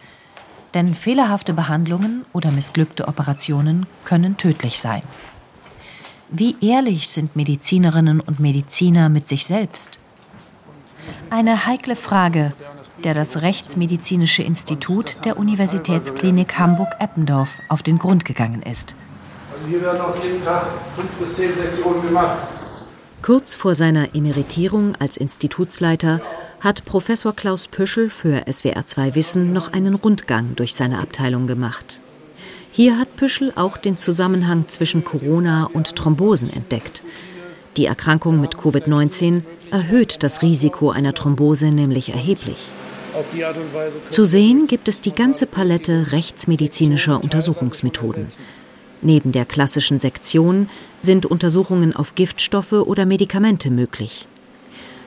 Denn 0.74 0.94
fehlerhafte 0.94 1.54
Behandlungen 1.54 2.24
oder 2.32 2.50
missglückte 2.50 3.08
Operationen 3.08 3.86
können 4.04 4.36
tödlich 4.36 4.80
sein. 4.80 5.02
Wie 6.30 6.56
ehrlich 6.60 7.08
sind 7.08 7.36
Medizinerinnen 7.36 8.20
und 8.20 8.38
Mediziner 8.38 9.08
mit 9.08 9.26
sich 9.26 9.46
selbst? 9.46 9.98
Eine 11.30 11.66
heikle 11.66 11.96
Frage, 11.96 12.52
der 13.04 13.14
das 13.14 13.42
Rechtsmedizinische 13.42 14.42
Institut 14.42 15.24
der 15.24 15.36
Universitätsklinik 15.36 16.58
Hamburg-Eppendorf 16.58 17.48
auf 17.68 17.82
den 17.82 17.98
Grund 17.98 18.24
gegangen 18.24 18.62
ist. 18.62 18.94
Hier 19.68 19.80
werden 19.82 20.00
auch 20.00 20.22
jeden 20.22 20.44
Tag 20.44 20.66
fünf 20.96 21.10
bis 21.12 21.34
zehn 21.36 21.54
Sektionen 21.54 22.02
gemacht. 22.02 22.38
Kurz 23.22 23.54
vor 23.54 23.74
seiner 23.74 24.14
Emeritierung 24.14 24.94
als 24.98 25.16
Institutsleiter 25.16 26.20
hat 26.60 26.84
Professor 26.84 27.34
Klaus 27.34 27.68
Püschel 27.68 28.10
für 28.10 28.46
SWR2 28.46 29.14
Wissen 29.14 29.52
noch 29.52 29.72
einen 29.72 29.94
Rundgang 29.94 30.54
durch 30.56 30.74
seine 30.74 30.98
Abteilung 31.00 31.46
gemacht. 31.46 32.00
Hier 32.70 32.98
hat 32.98 33.16
Püschel 33.16 33.52
auch 33.56 33.76
den 33.76 33.98
Zusammenhang 33.98 34.68
zwischen 34.68 35.04
Corona 35.04 35.68
und 35.72 35.96
Thrombosen 35.96 36.50
entdeckt. 36.50 37.02
Die 37.76 37.86
Erkrankung 37.86 38.40
mit 38.40 38.54
Covid-19 38.54 39.42
erhöht 39.70 40.22
das 40.22 40.42
Risiko 40.42 40.90
einer 40.90 41.14
Thrombose 41.14 41.70
nämlich 41.70 42.12
erheblich. 42.12 42.58
Zu 44.10 44.24
sehen 44.24 44.66
gibt 44.66 44.88
es 44.88 45.00
die 45.00 45.12
ganze 45.12 45.46
Palette 45.46 46.12
rechtsmedizinischer 46.12 47.22
Untersuchungsmethoden. 47.22 48.26
Neben 49.00 49.32
der 49.32 49.44
klassischen 49.44 50.00
Sektion 50.00 50.68
sind 51.00 51.26
Untersuchungen 51.26 51.94
auf 51.94 52.14
Giftstoffe 52.14 52.72
oder 52.72 53.06
Medikamente 53.06 53.70
möglich. 53.70 54.26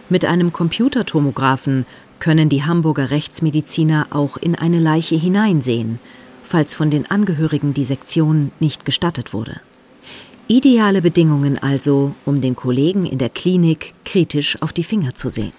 Mit 0.09 0.25
einem 0.25 0.53
Computertomographen 0.53 1.85
können 2.19 2.49
die 2.49 2.63
Hamburger 2.63 3.11
Rechtsmediziner 3.11 4.07
auch 4.11 4.37
in 4.37 4.55
eine 4.55 4.79
Leiche 4.79 5.15
hineinsehen, 5.15 5.99
falls 6.43 6.73
von 6.73 6.91
den 6.91 7.09
Angehörigen 7.09 7.73
die 7.73 7.85
Sektion 7.85 8.51
nicht 8.59 8.85
gestattet 8.85 9.33
wurde. 9.33 9.61
Ideale 10.47 11.01
Bedingungen 11.01 11.57
also, 11.57 12.13
um 12.25 12.41
den 12.41 12.55
Kollegen 12.57 13.05
in 13.05 13.19
der 13.19 13.29
Klinik 13.29 13.93
kritisch 14.03 14.61
auf 14.61 14.73
die 14.73 14.83
Finger 14.83 15.15
zu 15.15 15.29
sehen. 15.29 15.53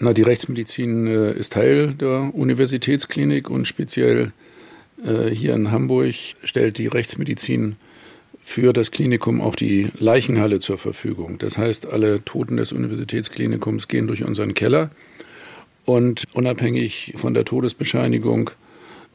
Na, 0.00 0.12
die 0.12 0.22
Rechtsmedizin 0.22 1.08
äh, 1.08 1.32
ist 1.32 1.54
Teil 1.54 1.92
der 1.94 2.32
Universitätsklinik 2.32 3.50
und 3.50 3.66
speziell 3.66 4.32
äh, 5.04 5.28
hier 5.30 5.54
in 5.54 5.72
Hamburg 5.72 6.14
stellt 6.44 6.78
die 6.78 6.86
Rechtsmedizin 6.86 7.74
für 8.44 8.72
das 8.72 8.92
Klinikum 8.92 9.40
auch 9.40 9.56
die 9.56 9.88
Leichenhalle 9.98 10.60
zur 10.60 10.78
Verfügung. 10.78 11.38
Das 11.38 11.58
heißt, 11.58 11.86
alle 11.86 12.24
Toten 12.24 12.58
des 12.58 12.70
Universitätsklinikums 12.70 13.88
gehen 13.88 14.06
durch 14.06 14.22
unseren 14.22 14.54
Keller 14.54 14.90
und 15.84 16.26
unabhängig 16.32 17.14
von 17.16 17.34
der 17.34 17.44
Todesbescheinigung, 17.44 18.50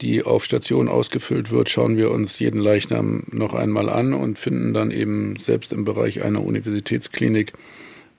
die 0.02 0.22
auf 0.22 0.44
Station 0.44 0.88
ausgefüllt 0.88 1.50
wird, 1.50 1.70
schauen 1.70 1.96
wir 1.96 2.10
uns 2.10 2.38
jeden 2.38 2.60
Leichnam 2.60 3.24
noch 3.30 3.54
einmal 3.54 3.88
an 3.88 4.12
und 4.12 4.38
finden 4.38 4.74
dann 4.74 4.90
eben 4.90 5.36
selbst 5.36 5.72
im 5.72 5.86
Bereich 5.86 6.22
einer 6.22 6.44
Universitätsklinik 6.44 7.54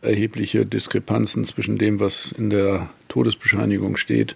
erhebliche 0.06 0.66
Diskrepanzen 0.66 1.46
zwischen 1.46 1.78
dem, 1.78 2.00
was 2.00 2.32
in 2.32 2.50
der 2.50 2.90
Todesbescheinigung 3.08 3.98
steht 3.98 4.36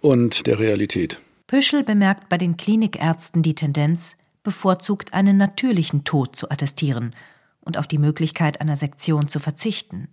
und 0.00 0.46
der 0.46 0.58
Realität. 0.58 1.20
Püschel 1.46 1.82
bemerkt 1.82 2.28
bei 2.28 2.38
den 2.38 2.56
Klinikärzten 2.56 3.42
die 3.42 3.54
Tendenz, 3.54 4.18
bevorzugt 4.42 5.14
einen 5.14 5.36
natürlichen 5.36 6.04
Tod 6.04 6.36
zu 6.36 6.50
attestieren 6.50 7.14
und 7.60 7.78
auf 7.78 7.86
die 7.86 7.98
Möglichkeit 7.98 8.60
einer 8.60 8.76
Sektion 8.76 9.28
zu 9.28 9.40
verzichten. 9.40 10.08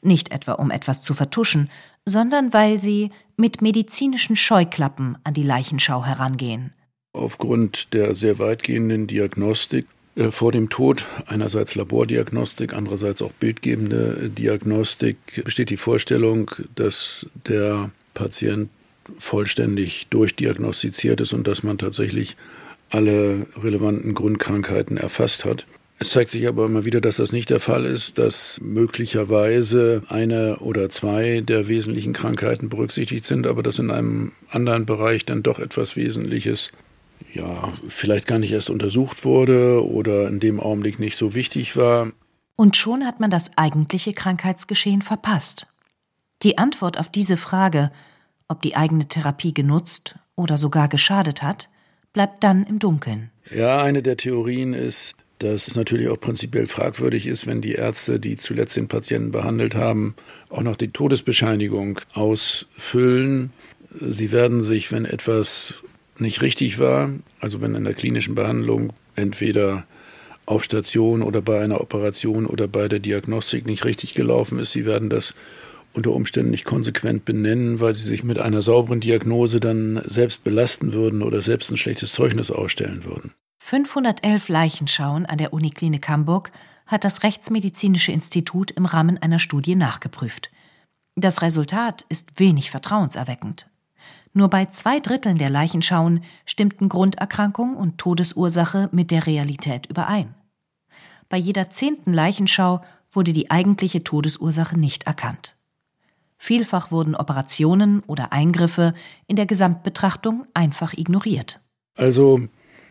Nicht 0.00 0.32
etwa 0.32 0.52
um 0.52 0.70
etwas 0.70 1.02
zu 1.02 1.14
vertuschen, 1.14 1.70
sondern 2.04 2.52
weil 2.52 2.80
sie 2.80 3.10
mit 3.36 3.62
medizinischen 3.62 4.36
Scheuklappen 4.36 5.16
an 5.24 5.34
die 5.34 5.42
Leichenschau 5.42 6.04
herangehen. 6.04 6.72
Aufgrund 7.12 7.94
der 7.94 8.14
sehr 8.14 8.38
weitgehenden 8.38 9.06
Diagnostik 9.06 9.86
vor 10.30 10.52
dem 10.52 10.68
Tod, 10.68 11.04
einerseits 11.26 11.74
Labordiagnostik, 11.74 12.72
andererseits 12.72 13.20
auch 13.20 13.32
bildgebende 13.32 14.30
Diagnostik, 14.30 15.16
besteht 15.44 15.70
die 15.70 15.76
Vorstellung, 15.76 16.50
dass 16.76 17.26
der 17.46 17.90
Patient 18.14 18.70
vollständig 19.18 20.06
durchdiagnostiziert 20.10 21.20
ist 21.20 21.32
und 21.32 21.46
dass 21.46 21.62
man 21.62 21.78
tatsächlich 21.78 22.36
alle 22.90 23.46
relevanten 23.60 24.14
Grundkrankheiten 24.14 24.96
erfasst 24.96 25.44
hat. 25.44 25.66
Es 25.98 26.10
zeigt 26.10 26.30
sich 26.30 26.46
aber 26.48 26.66
immer 26.66 26.84
wieder, 26.84 27.00
dass 27.00 27.16
das 27.16 27.32
nicht 27.32 27.50
der 27.50 27.60
Fall 27.60 27.84
ist, 27.84 28.18
dass 28.18 28.60
möglicherweise 28.60 30.02
eine 30.08 30.58
oder 30.58 30.90
zwei 30.90 31.40
der 31.40 31.68
wesentlichen 31.68 32.12
Krankheiten 32.12 32.68
berücksichtigt 32.68 33.24
sind, 33.24 33.46
aber 33.46 33.62
dass 33.62 33.78
in 33.78 33.90
einem 33.90 34.32
anderen 34.48 34.86
Bereich 34.86 35.24
dann 35.24 35.42
doch 35.42 35.60
etwas 35.60 35.96
Wesentliches 35.96 36.72
ja, 37.32 37.72
vielleicht 37.88 38.26
gar 38.26 38.38
nicht 38.38 38.52
erst 38.52 38.70
untersucht 38.70 39.24
wurde 39.24 39.84
oder 39.86 40.28
in 40.28 40.40
dem 40.40 40.60
Augenblick 40.60 40.98
nicht 40.98 41.16
so 41.16 41.34
wichtig 41.34 41.76
war. 41.76 42.12
Und 42.56 42.76
schon 42.76 43.04
hat 43.04 43.20
man 43.20 43.30
das 43.30 43.56
eigentliche 43.58 44.12
Krankheitsgeschehen 44.12 45.02
verpasst. 45.02 45.66
Die 46.42 46.58
Antwort 46.58 46.98
auf 46.98 47.08
diese 47.08 47.36
Frage, 47.36 47.90
ob 48.48 48.62
die 48.62 48.76
eigene 48.76 49.08
Therapie 49.08 49.54
genutzt 49.54 50.16
oder 50.36 50.56
sogar 50.56 50.88
geschadet 50.88 51.42
hat, 51.42 51.70
bleibt 52.12 52.44
dann 52.44 52.64
im 52.64 52.78
Dunkeln. 52.78 53.30
Ja, 53.50 53.82
eine 53.82 54.02
der 54.02 54.16
Theorien 54.16 54.74
ist, 54.74 55.14
dass 55.38 55.68
es 55.68 55.74
natürlich 55.74 56.08
auch 56.08 56.20
prinzipiell 56.20 56.66
fragwürdig 56.66 57.26
ist, 57.26 57.46
wenn 57.46 57.60
die 57.60 57.72
Ärzte, 57.72 58.20
die 58.20 58.36
zuletzt 58.36 58.76
den 58.76 58.88
Patienten 58.88 59.32
behandelt 59.32 59.74
haben, 59.74 60.14
auch 60.48 60.62
noch 60.62 60.76
die 60.76 60.88
Todesbescheinigung 60.88 62.00
ausfüllen. 62.12 63.52
Sie 64.00 64.32
werden 64.32 64.62
sich, 64.62 64.92
wenn 64.92 65.04
etwas 65.04 65.74
nicht 66.20 66.42
richtig 66.42 66.78
war, 66.78 67.10
also 67.40 67.60
wenn 67.60 67.74
in 67.74 67.84
der 67.84 67.94
klinischen 67.94 68.34
Behandlung 68.34 68.92
entweder 69.16 69.84
auf 70.46 70.64
Station 70.64 71.22
oder 71.22 71.40
bei 71.40 71.62
einer 71.62 71.80
Operation 71.80 72.46
oder 72.46 72.68
bei 72.68 72.88
der 72.88 72.98
Diagnostik 72.98 73.66
nicht 73.66 73.84
richtig 73.84 74.14
gelaufen 74.14 74.58
ist, 74.58 74.72
sie 74.72 74.84
werden 74.84 75.08
das 75.08 75.34
unter 75.94 76.10
Umständen 76.10 76.50
nicht 76.50 76.64
konsequent 76.64 77.24
benennen, 77.24 77.80
weil 77.80 77.94
sie 77.94 78.08
sich 78.08 78.24
mit 78.24 78.38
einer 78.38 78.62
sauberen 78.62 79.00
Diagnose 79.00 79.60
dann 79.60 80.02
selbst 80.06 80.44
belasten 80.44 80.92
würden 80.92 81.22
oder 81.22 81.40
selbst 81.40 81.70
ein 81.70 81.76
schlechtes 81.76 82.12
Zeugnis 82.12 82.50
ausstellen 82.50 83.04
würden. 83.04 83.32
511 83.62 84.48
Leichenschauen 84.48 85.24
an 85.24 85.38
der 85.38 85.52
Uniklinik 85.52 86.08
Hamburg 86.08 86.50
hat 86.86 87.04
das 87.04 87.22
Rechtsmedizinische 87.22 88.12
Institut 88.12 88.72
im 88.72 88.84
Rahmen 88.84 89.16
einer 89.18 89.38
Studie 89.38 89.76
nachgeprüft. 89.76 90.50
Das 91.16 91.42
Resultat 91.42 92.04
ist 92.08 92.38
wenig 92.38 92.70
vertrauenserweckend. 92.70 93.70
Nur 94.34 94.50
bei 94.50 94.66
zwei 94.66 94.98
Dritteln 94.98 95.38
der 95.38 95.48
Leichenschauen 95.48 96.22
stimmten 96.44 96.88
Grunderkrankung 96.88 97.76
und 97.76 97.98
Todesursache 97.98 98.88
mit 98.90 99.12
der 99.12 99.26
Realität 99.26 99.86
überein. 99.86 100.34
Bei 101.28 101.36
jeder 101.36 101.70
zehnten 101.70 102.12
Leichenschau 102.12 102.82
wurde 103.10 103.32
die 103.32 103.50
eigentliche 103.50 104.02
Todesursache 104.02 104.78
nicht 104.78 105.04
erkannt. 105.04 105.56
Vielfach 106.36 106.90
wurden 106.90 107.14
Operationen 107.14 108.00
oder 108.00 108.32
Eingriffe 108.32 108.92
in 109.28 109.36
der 109.36 109.46
Gesamtbetrachtung 109.46 110.46
einfach 110.52 110.92
ignoriert. 110.92 111.60
Also 111.94 112.40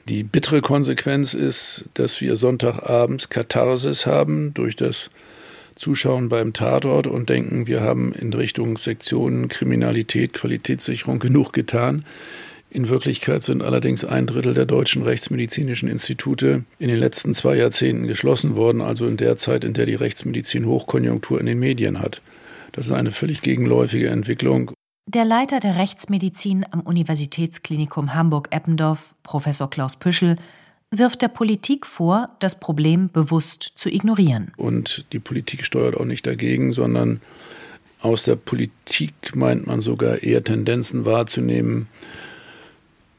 die 0.08 0.24
bittere 0.24 0.62
Konsequenz 0.62 1.34
ist, 1.34 1.86
dass 1.94 2.22
wir 2.22 2.38
Sonntagabends 2.38 3.30
Katharsis 3.30 4.06
haben 4.06 4.54
durch 4.54 4.76
das 4.76 5.10
Zuschauen 5.76 6.30
beim 6.30 6.54
Tatort 6.54 7.08
und 7.08 7.30
denken, 7.30 7.68
wir 7.68 7.82
haben 7.82 8.14
in 8.14 8.34
Richtung 8.34 8.78
Sektionen 8.78 9.48
Kriminalität, 9.48 10.34
Qualitätssicherung 10.34 11.20
genug 11.20 11.54
getan. 11.54 12.06
In 12.70 12.90
Wirklichkeit 12.90 13.44
sind 13.44 13.62
allerdings 13.62 14.04
ein 14.04 14.26
Drittel 14.26 14.56
der 14.56 14.66
deutschen 14.66 15.04
rechtsmedizinischen 15.04 15.88
Institute 15.88 16.64
in 16.80 16.88
den 16.88 16.98
letzten 16.98 17.36
zwei 17.36 17.56
Jahrzehnten 17.56 18.08
geschlossen 18.08 18.56
worden, 18.56 18.82
also 18.82 19.06
in 19.06 19.18
der 19.18 19.38
Zeit, 19.38 19.64
in 19.64 19.74
der 19.74 19.86
die 19.86 19.96
Rechtsmedizin 19.96 20.66
Hochkonjunktur 20.66 21.40
in 21.40 21.46
den 21.46 21.60
Medien 21.60 22.00
hat. 22.00 22.22
Das 22.72 22.88
ist 22.88 22.92
eine 22.92 23.12
völlig 23.12 23.42
gegenläufige 23.42 24.10
Entwicklung. 24.10 24.72
Der 25.08 25.26
Leiter 25.26 25.60
der 25.60 25.78
Rechtsmedizin 25.78 26.66
am 26.72 26.80
Universitätsklinikum 26.80 28.16
Hamburg-Eppendorf, 28.16 29.14
Professor 29.22 29.70
Klaus 29.70 29.98
Püschel, 29.98 30.38
wirft 30.98 31.22
der 31.22 31.28
Politik 31.28 31.86
vor, 31.86 32.30
das 32.40 32.60
Problem 32.60 33.10
bewusst 33.12 33.74
zu 33.76 33.90
ignorieren. 33.90 34.52
Und 34.58 35.06
die 35.12 35.20
Politik 35.20 35.66
steuert 35.66 35.98
auch 35.98 36.06
nicht 36.06 36.26
dagegen, 36.26 36.74
sondern 36.74 37.22
aus 38.02 38.24
der 38.24 38.36
Politik 38.36 39.36
meint 39.36 39.66
man 39.66 39.80
sogar 39.80 40.24
eher 40.24 40.44
Tendenzen 40.44 41.06
wahrzunehmen. 41.06 41.88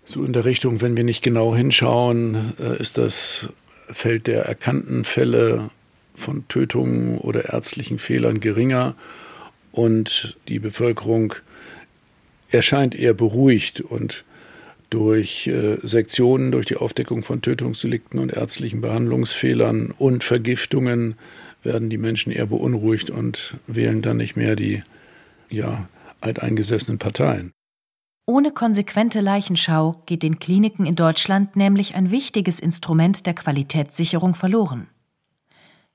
So 0.04 0.25
in 0.25 0.33
der 0.33 0.45
Richtung, 0.45 0.81
wenn 0.83 0.97
wir 0.97 1.04
nicht 1.04 1.23
genau 1.23 1.54
hinschauen, 1.54 2.52
äh, 2.61 2.78
ist 2.81 2.99
das 2.99 3.49
Feld 3.90 4.26
der 4.26 4.45
erkannten 4.45 5.04
Fälle 5.04 5.71
von 6.14 6.47
Tötungen 6.49 7.19
oder 7.19 7.52
ärztlichen 7.52 7.99
Fehlern 7.99 8.40
geringer 8.40 8.95
und 9.73 10.37
die 10.49 10.59
Bevölkerung 10.59 11.35
erscheint 12.50 12.95
eher 12.95 13.14
beruhigt 13.14 13.81
und 13.81 14.25
durch 14.90 15.46
äh, 15.46 15.78
Sektionen, 15.82 16.52
durch 16.52 16.66
die 16.66 16.76
Aufdeckung 16.76 17.22
von 17.22 17.42
Tötungsdelikten 17.42 18.18
und 18.18 18.32
ärztlichen 18.32 18.80
Behandlungsfehlern 18.80 19.92
und 19.98 20.24
Vergiftungen 20.24 21.16
werden 21.62 21.90
die 21.90 21.98
Menschen 21.98 22.30
eher 22.30 22.46
beunruhigt 22.46 23.10
und 23.10 23.56
wählen 23.66 24.02
dann 24.02 24.18
nicht 24.18 24.36
mehr 24.36 24.56
die 24.56 24.82
ja, 25.48 25.88
alteingesessenen 26.20 26.98
Parteien. 26.98 27.52
Ohne 28.26 28.52
konsequente 28.52 29.20
Leichenschau 29.20 30.02
geht 30.06 30.22
den 30.22 30.38
Kliniken 30.38 30.86
in 30.86 30.96
Deutschland 30.96 31.56
nämlich 31.56 31.94
ein 31.94 32.10
wichtiges 32.10 32.58
Instrument 32.58 33.26
der 33.26 33.34
Qualitätssicherung 33.34 34.34
verloren. 34.34 34.88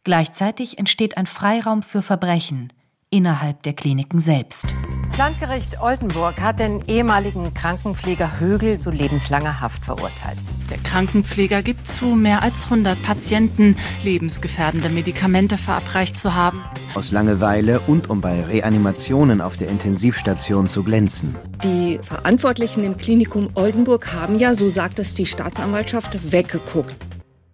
Gleichzeitig 0.03 0.77
entsteht 0.77 1.17
ein 1.17 1.25
Freiraum 1.25 1.81
für 1.81 2.01
Verbrechen 2.01 2.72
innerhalb 3.12 3.63
der 3.63 3.74
Kliniken 3.74 4.20
selbst. 4.20 4.74
Das 5.06 5.18
Landgericht 5.18 5.82
Oldenburg 5.82 6.39
hat 6.39 6.60
den 6.60 6.84
ehemaligen 6.88 7.54
Krankenpfleger 7.54 8.39
Högel 8.39 8.80
zu 8.80 8.92
lebenslanger 8.92 9.60
Haft 9.60 9.84
verurteilt. 9.84 10.38
Der 10.70 10.78
Krankenpfleger 10.78 11.63
gibt 11.63 11.88
zu, 11.88 12.06
mehr 12.06 12.44
als 12.44 12.66
100 12.66 13.01
Patienten 13.01 13.75
lebensgefährdende 14.04 14.89
Medikamente 14.89 15.58
verabreicht 15.58 16.16
zu 16.16 16.36
haben. 16.36 16.62
Aus 16.94 17.12
Langeweile 17.12 17.80
und 17.82 18.10
um 18.10 18.22
bei 18.22 18.44
Reanimationen 18.44 19.42
auf 19.42 19.58
der 19.58 19.70
Intensivstation 19.70 20.68
zu 20.68 20.84
glänzen. 20.84 21.36
Die 21.63 22.00
Verantwortlichen 22.01 22.84
im 22.84 22.98
Klinikum 22.98 23.50
Oldenburg 23.56 24.13
haben 24.13 24.38
ja, 24.38 24.54
so 24.54 24.70
sagt 24.70 25.00
es 25.00 25.16
die 25.16 25.25
Staatsanwaltschaft, 25.25 26.32
weggeguckt. 26.32 26.96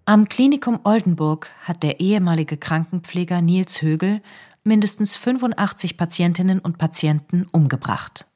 Am 0.07 0.29
Klinikum 0.29 0.81
Oldenburg 0.83 1.50
hat 1.63 1.81
der 1.81 2.00
ehemalige 2.00 2.57
Krankenpfleger 2.57 3.41
Nils 3.41 3.81
Högel 3.81 4.21
mindestens 4.65 5.15
85 5.15 5.95
Patientinnen 5.95 6.60
und 6.60 6.77
Patienten 6.77 7.45
umgebracht. 7.51 8.27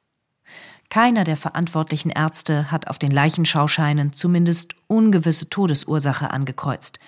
Keiner 0.88 1.24
der 1.24 1.36
verantwortlichen 1.36 2.10
Ärzte 2.10 2.70
hat 2.70 2.88
auf 2.88 2.98
den 2.98 3.10
Leichenschauscheinen 3.12 4.12
zumindest 4.12 4.74
ungewisse 4.88 5.48
Todesursache 5.48 6.30
angekreuzt. 6.30 6.98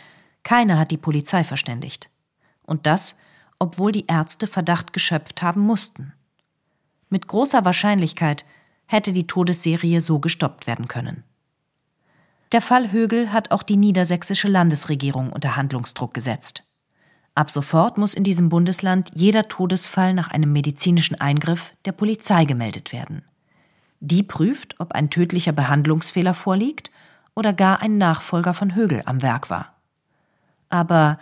Keiner 0.44 0.78
hat 0.78 0.90
die 0.90 0.98
Polizei 0.98 1.42
verständigt. 1.42 2.10
Und 2.64 2.86
das, 2.86 3.18
obwohl 3.58 3.92
die 3.92 4.06
Ärzte 4.06 4.46
Verdacht 4.46 4.92
geschöpft 4.92 5.42
haben 5.42 5.60
mussten. 5.60 6.12
Mit 7.08 7.26
großer 7.26 7.64
Wahrscheinlichkeit 7.64 8.44
hätte 8.86 9.12
die 9.12 9.26
Todesserie 9.26 10.00
so 10.00 10.18
gestoppt 10.18 10.66
werden 10.66 10.88
können. 10.88 11.24
Der 12.52 12.60
Fall 12.60 12.92
Högel 12.92 13.32
hat 13.32 13.50
auch 13.50 13.62
die 13.62 13.76
niedersächsische 13.76 14.48
Landesregierung 14.48 15.32
unter 15.32 15.56
Handlungsdruck 15.56 16.12
gesetzt. 16.12 16.64
Ab 17.34 17.50
sofort 17.50 17.96
muss 17.96 18.14
in 18.14 18.24
diesem 18.24 18.48
Bundesland 18.48 19.10
jeder 19.14 19.48
Todesfall 19.48 20.12
nach 20.12 20.30
einem 20.30 20.52
medizinischen 20.52 21.20
Eingriff 21.20 21.74
der 21.84 21.92
Polizei 21.92 22.44
gemeldet 22.44 22.92
werden. 22.92 23.22
Die 24.00 24.22
prüft, 24.22 24.74
ob 24.80 24.92
ein 24.92 25.10
tödlicher 25.10 25.52
Behandlungsfehler 25.52 26.34
vorliegt 26.34 26.90
oder 27.34 27.52
gar 27.52 27.80
ein 27.80 27.98
Nachfolger 27.98 28.52
von 28.52 28.74
Högel 28.74 29.02
am 29.06 29.22
Werk 29.22 29.48
war. 29.48 29.74
Aber 30.68 31.18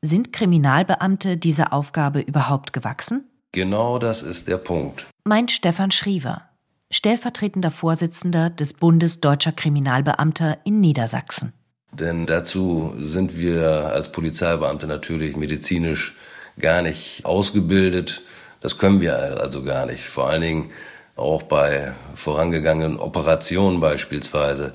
sind 0.00 0.32
Kriminalbeamte 0.32 1.36
dieser 1.36 1.72
Aufgabe 1.72 2.20
überhaupt 2.20 2.72
gewachsen? 2.72 3.28
Genau 3.52 3.98
das 3.98 4.22
ist 4.22 4.48
der 4.48 4.56
Punkt. 4.56 5.06
Meint 5.24 5.50
Stefan 5.50 5.90
Schriever, 5.90 6.42
stellvertretender 6.90 7.70
Vorsitzender 7.70 8.48
des 8.48 8.74
Bundes 8.74 9.20
deutscher 9.20 9.52
Kriminalbeamter 9.52 10.58
in 10.64 10.80
Niedersachsen. 10.80 11.52
Denn 11.92 12.26
dazu 12.26 12.94
sind 12.98 13.36
wir 13.36 13.92
als 13.92 14.12
Polizeibeamte 14.12 14.86
natürlich 14.86 15.36
medizinisch 15.36 16.16
gar 16.58 16.82
nicht 16.82 17.24
ausgebildet. 17.24 18.22
Das 18.60 18.78
können 18.78 19.00
wir 19.00 19.16
also 19.40 19.62
gar 19.62 19.86
nicht. 19.86 20.04
Vor 20.04 20.28
allen 20.28 20.42
Dingen 20.42 20.70
auch 21.16 21.42
bei 21.42 21.92
vorangegangenen 22.14 22.98
Operationen 22.98 23.80
beispielsweise. 23.80 24.72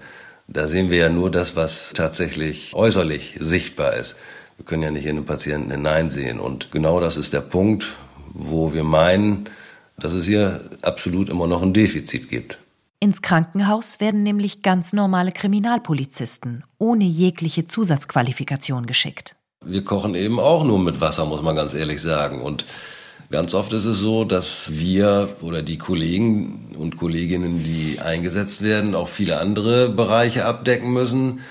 Da 0.48 0.67
sehen 0.67 0.91
wir 0.91 0.98
ja 0.98 1.10
nur 1.10 1.31
das, 1.31 1.55
was 1.55 1.93
tatsächlich 1.93 2.74
äußerlich 2.74 3.38
sichtbar 3.39 3.95
ist. 3.95 4.15
Wir 4.57 4.65
können 4.65 4.84
ja 4.84 4.91
nicht 4.91 5.05
in 5.05 5.15
den 5.15 5.25
Patienten 5.25 5.72
hineinsehen. 5.72 6.39
Und 6.39 6.72
genau 6.72 7.00
das 7.00 7.17
ist 7.17 7.34
der 7.34 7.41
Punkt, 7.41 7.95
wo 8.34 8.74
wir 8.74 8.84
meinen, 8.84 9.50
dass 9.98 10.13
es 10.13 10.25
hier 10.25 10.69
absolut 10.81 11.29
immer 11.29 11.48
noch 11.48 11.62
ein 11.62 11.74
Defizit 11.74 12.29
gibt. 12.29 12.60
Ins 13.05 13.21
Krankenhaus 13.21 14.00
werden 14.00 14.24
nämlich 14.24 14.63
ganz 14.63 14.91
normale 14.91 15.31
Kriminalpolizisten 15.31 16.63
ohne 16.79 17.03
jegliche 17.03 17.67
Zusatzqualifikation 17.67 18.88
geschickt. 18.88 19.35
Wir 19.63 19.85
kochen 19.85 20.15
eben 20.15 20.39
auch 20.39 20.63
nur 20.63 20.79
mit 20.79 21.00
Wasser, 21.01 21.24
muss 21.25 21.43
man 21.43 21.55
ganz 21.55 21.75
ehrlich 21.75 22.01
sagen. 22.01 22.41
Und 22.41 22.65
ganz 23.29 23.53
oft 23.53 23.74
ist 23.74 23.85
es 23.85 24.00
so, 24.00 24.24
dass 24.24 24.71
wir 24.74 25.29
oder 25.41 25.62
die 25.62 25.77
Kollegen 25.77 26.75
und 26.80 26.97
Kolleginnen, 26.97 27.63
die 27.63 27.99
eingesetzt 28.03 28.63
werden, 28.63 28.95
auch 28.95 29.08
viele 29.08 29.39
andere 29.39 29.88
Bereiche 29.89 30.45
abdecken 30.45 30.91
müssen. 30.91 31.41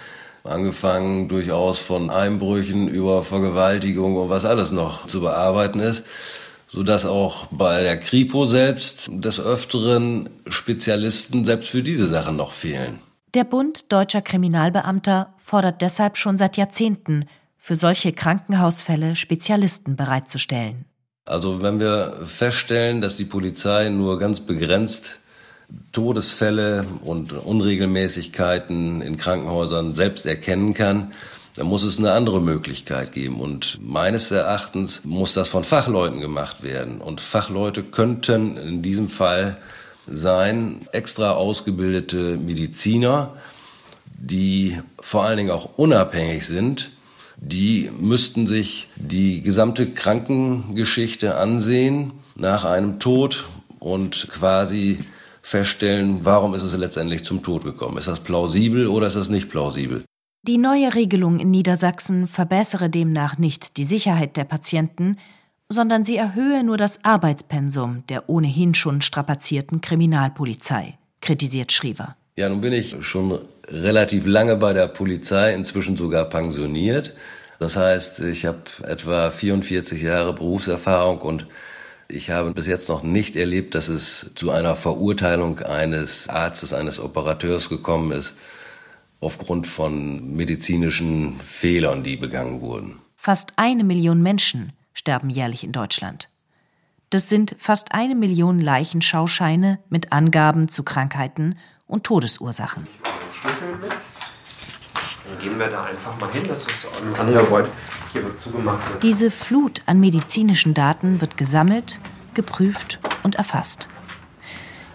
Angefangen 0.42 1.29
durchaus 1.29 1.79
von 1.79 2.11
Einbrüchen 2.11 2.88
über 2.88 3.22
Vergewaltigung 3.22 4.16
und 4.16 4.29
was 4.29 4.44
alles 4.44 4.72
noch 4.72 5.07
zu 5.07 5.20
bearbeiten 5.20 5.79
ist 5.79 6.02
sodass 6.74 7.06
auch 7.06 7.46
bei 7.52 7.82
der 7.82 7.98
Kripo 8.00 8.46
selbst 8.46 9.08
des 9.12 9.38
Öfteren 9.38 10.28
Spezialisten 10.48 11.44
selbst 11.44 11.68
für 11.68 11.84
diese 11.84 12.08
Sachen 12.08 12.37
noch 12.37 12.50
fehlen. 12.50 12.98
Der 13.34 13.44
Bund 13.44 13.92
deutscher 13.92 14.22
Kriminalbeamter 14.22 15.34
fordert 15.38 15.82
deshalb 15.82 16.16
schon 16.16 16.37
seit 16.37 16.56
Jahrzehnten, 16.56 17.26
für 17.56 17.76
solche 17.76 18.12
Krankenhausfälle 18.12 19.14
Spezialisten 19.14 19.96
bereitzustellen. 19.96 20.84
Also 21.24 21.62
wenn 21.62 21.80
wir 21.80 22.18
feststellen, 22.26 23.00
dass 23.00 23.16
die 23.16 23.24
Polizei 23.24 23.88
nur 23.88 24.18
ganz 24.18 24.40
begrenzt 24.40 25.16
Todesfälle 25.92 26.84
und 27.04 27.32
Unregelmäßigkeiten 27.32 29.00
in 29.00 29.16
Krankenhäusern 29.16 29.94
selbst 29.94 30.26
erkennen 30.26 30.74
kann, 30.74 31.12
da 31.57 31.62
muss 31.62 31.85
es 31.85 31.99
eine 31.99 32.12
andere 32.12 32.40
Möglichkeit 32.40 33.12
geben. 33.12 33.40
Und 33.40 33.79
meines 33.81 34.31
Erachtens 34.31 35.05
muss 35.05 35.35
das 35.35 35.49
von 35.49 35.64
Fachleuten 35.64 36.21
gemacht 36.21 36.62
werden. 36.62 37.01
Und 37.01 37.21
Fachleute 37.21 37.85
könnten 37.85 38.57
in 38.57 38.83
diesem 38.83 39.09
Fall 39.09 39.59
sein 40.07 40.81
extra 40.93 41.31
ausgebildete 41.31 42.37
Mediziner, 42.37 43.35
die 44.07 44.81
vor 45.01 45.25
allen 45.25 45.37
Dingen 45.37 45.51
auch 45.51 45.79
unabhängig 45.79 46.47
sind. 46.47 46.90
Die 47.37 47.90
müssten 47.99 48.47
sich 48.47 48.88
die 48.97 49.43
gesamte 49.43 49.90
Krankengeschichte 49.90 51.37
ansehen 51.37 52.12
nach 52.35 52.64
einem 52.64 52.99
Tod 52.99 53.45
und 53.79 54.29
quasi 54.31 54.99
feststellen, 55.43 56.21
warum 56.23 56.55
ist 56.55 56.62
es 56.62 56.77
letztendlich 56.77 57.25
zum 57.25 57.43
Tod 57.43 57.64
gekommen. 57.64 57.99
Ist 57.99 58.09
das 58.09 58.21
plausibel 58.21 58.88
oder 58.88 59.07
ist 59.07 59.17
das 59.17 59.29
nicht 59.29 59.51
plausibel? 59.51 60.05
Die 60.46 60.59
neue 60.59 60.94
Regelung 60.94 61.38
in 61.38 61.50
Niedersachsen 61.50 62.26
verbessere 62.26 62.90
demnach 62.90 63.38
nicht 63.38 63.78
die 63.78 63.85
Sicherheit 63.85 64.37
der 64.37 64.44
Patienten, 64.44 65.16
sondern 65.70 66.04
sie 66.04 66.18
erhöhe 66.18 66.62
nur 66.62 66.76
das 66.76 67.02
Arbeitspensum 67.02 68.04
der 68.11 68.28
ohnehin 68.28 68.74
schon 68.74 69.00
strapazierten 69.00 69.80
Kriminalpolizei, 69.80 70.98
kritisiert 71.22 71.72
Schriever. 71.72 72.16
Ja, 72.37 72.50
nun 72.50 72.61
bin 72.61 72.74
ich 72.74 72.94
schon 73.00 73.38
relativ 73.68 74.26
lange 74.26 74.57
bei 74.57 74.74
der 74.74 74.87
Polizei, 74.87 75.54
inzwischen 75.54 75.96
sogar 75.96 76.26
pensioniert. 76.26 77.14
Das 77.59 77.76
heißt, 77.76 78.20
ich 78.20 78.44
habe 78.44 78.64
etwa 78.83 79.30
44 79.30 80.02
Jahre 80.02 80.35
Berufserfahrung 80.35 81.22
und 81.22 81.46
ich 82.07 82.28
habe 82.28 82.52
bis 82.52 82.66
jetzt 82.66 82.90
noch 82.90 83.02
nicht 83.02 83.35
erlebt, 83.37 83.74
dass 83.74 83.88
es 83.88 84.30
zu 84.35 84.50
einer 84.50 84.76
Verurteilung 84.76 85.61
eines 85.61 86.28
Arztes, 86.28 86.74
eines 86.74 87.00
Operateurs 87.00 87.70
gekommen 87.70 88.12
ist 88.12 88.35
aufgrund 89.24 89.66
von 89.66 90.37
medizinischen 90.37 91.40
Fehlern, 91.40 92.04
die 92.04 92.16
begangen 92.16 92.60
wurden. 92.60 93.00
Fast 93.16 93.54
eine 93.56 93.82
Million 93.82 94.22
Menschen 94.22 94.72
sterben 94.92 95.30
jährlich 95.30 95.64
in 95.64 95.72
Deutschland. 95.72 96.28
Das 97.10 97.28
sind 97.28 97.56
fast 97.58 97.92
eine 97.92 98.14
Million 98.14 98.58
Leichenschauscheine 98.58 99.78
mit 99.88 100.12
Angaben 100.12 100.68
zu 100.68 100.82
Krankheiten 100.82 101.56
und 101.87 102.04
Todesursachen. 102.04 102.87
Dann 105.26 105.40
gehen 105.40 105.58
wir 105.58 105.68
da 105.68 105.84
einfach 105.84 106.18
mal 106.20 106.30
hin, 106.30 106.42
das 106.46 106.58
ist 106.58 106.87
ein 107.00 107.14
anderer. 107.18 107.68
Hier 108.12 108.24
wird 108.24 108.38
zugemacht. 108.38 109.02
Diese 109.02 109.30
Flut 109.30 109.82
an 109.87 110.00
medizinischen 110.00 110.74
Daten 110.74 111.20
wird 111.20 111.37
gesammelt, 111.37 111.98
geprüft 112.34 113.00
und 113.22 113.37
erfasst. 113.37 113.88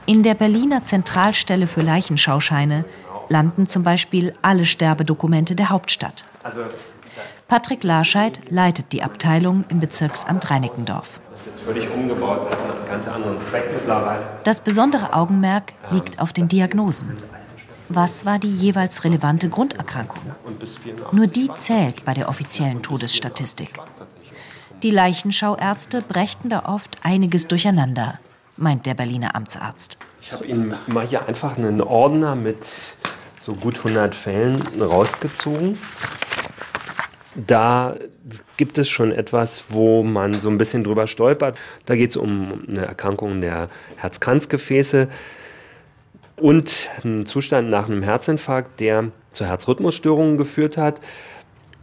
In 0.06 0.24
der 0.24 0.34
Berliner 0.34 0.84
Zentralstelle 0.84 1.68
für 1.68 1.82
Leichenschauscheine 1.82 2.86
landen 3.30 3.68
zum 3.68 3.84
Beispiel 3.84 4.36
alle 4.42 4.66
Sterbedokumente 4.66 5.56
der 5.56 5.70
Hauptstadt. 5.70 6.26
Also, 6.44 6.62
Patrick 7.48 7.84
Larscheid 7.84 8.40
leitet 8.50 8.92
die 8.92 9.02
Abteilung 9.02 9.66
im 9.70 9.80
Bezirksamt 9.80 10.52
Reinickendorf. 10.52 11.20
Das 11.32 11.40
ist 11.42 11.48
jetzt 11.48 11.62
völlig 11.62 11.90
umgebaut, 11.90 12.48
hat 12.50 12.60
einen 12.60 12.86
ganz 12.88 13.08
anderen 13.08 13.42
Zweck 13.42 13.66
mittlerweile. 13.74 14.24
Das 14.44 14.62
besondere 14.62 15.14
Augenmerk 15.14 15.74
liegt 15.90 16.20
auf 16.20 16.32
den 16.32 16.48
Diagnosen. 16.48 17.18
Was 17.90 18.24
war 18.24 18.38
die 18.38 18.54
jeweils 18.54 19.04
relevante 19.04 19.50
Grunderkrankung? 19.50 20.22
Nur 21.12 21.26
die 21.26 21.50
zählt 21.56 22.06
bei 22.06 22.14
der 22.14 22.30
offiziellen 22.30 22.84
Todesstatistik. 22.84 23.80
Die 24.84 24.92
Leichenschauärzte 24.92 26.04
brächten 26.04 26.50
da 26.50 26.66
oft 26.66 27.00
einiges 27.04 27.48
durcheinander, 27.48 28.20
meint 28.58 28.86
der 28.86 28.94
Berliner 28.94 29.36
Amtsarzt. 29.36 29.98
Ich 30.22 30.32
habe 30.32 30.46
Ihnen 30.46 30.76
mal 30.86 31.08
hier 31.08 31.28
einfach 31.28 31.58
einen 31.58 31.82
Ordner 31.82 32.36
mit 32.36 32.58
so 33.50 33.56
gut 33.56 33.78
100 33.78 34.14
Fällen 34.14 34.62
rausgezogen. 34.80 35.78
Da 37.36 37.96
gibt 38.58 38.78
es 38.78 38.90
schon 38.90 39.12
etwas, 39.12 39.66
wo 39.70 40.04
man 40.04 40.34
so 40.34 40.50
ein 40.50 40.58
bisschen 40.58 40.84
drüber 40.84 41.08
stolpert. 41.08 41.58
Da 41.86 41.96
geht 41.96 42.12
es 42.12 42.18
um 42.18 42.66
eine 42.70 42.86
Erkrankung 42.86 43.42
der 43.42 43.70
Herzkranzgefäße 43.98 45.08
und 46.36 46.90
einen 47.04 47.26
Zustand 47.26 47.70
nach 47.70 47.90
einem 47.90 48.04
Herzinfarkt, 48.04 48.80
der 48.80 49.12
zu 49.32 49.46
Herzrhythmusstörungen 49.46 50.38
geführt 50.38 50.78
hat. 50.78 51.02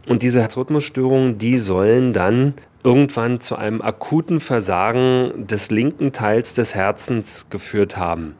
Und 0.07 0.21
diese 0.21 0.39
Herzrhythmusstörungen, 0.39 1.37
die 1.37 1.57
sollen 1.57 2.13
dann 2.13 2.53
irgendwann 2.83 3.41
zu 3.41 3.57
einem 3.57 3.81
akuten 3.81 4.39
Versagen 4.39 5.47
des 5.47 5.69
linken 5.69 6.13
Teils 6.13 6.53
des 6.53 6.75
Herzens 6.75 7.47
geführt 7.49 7.97
haben, 7.97 8.35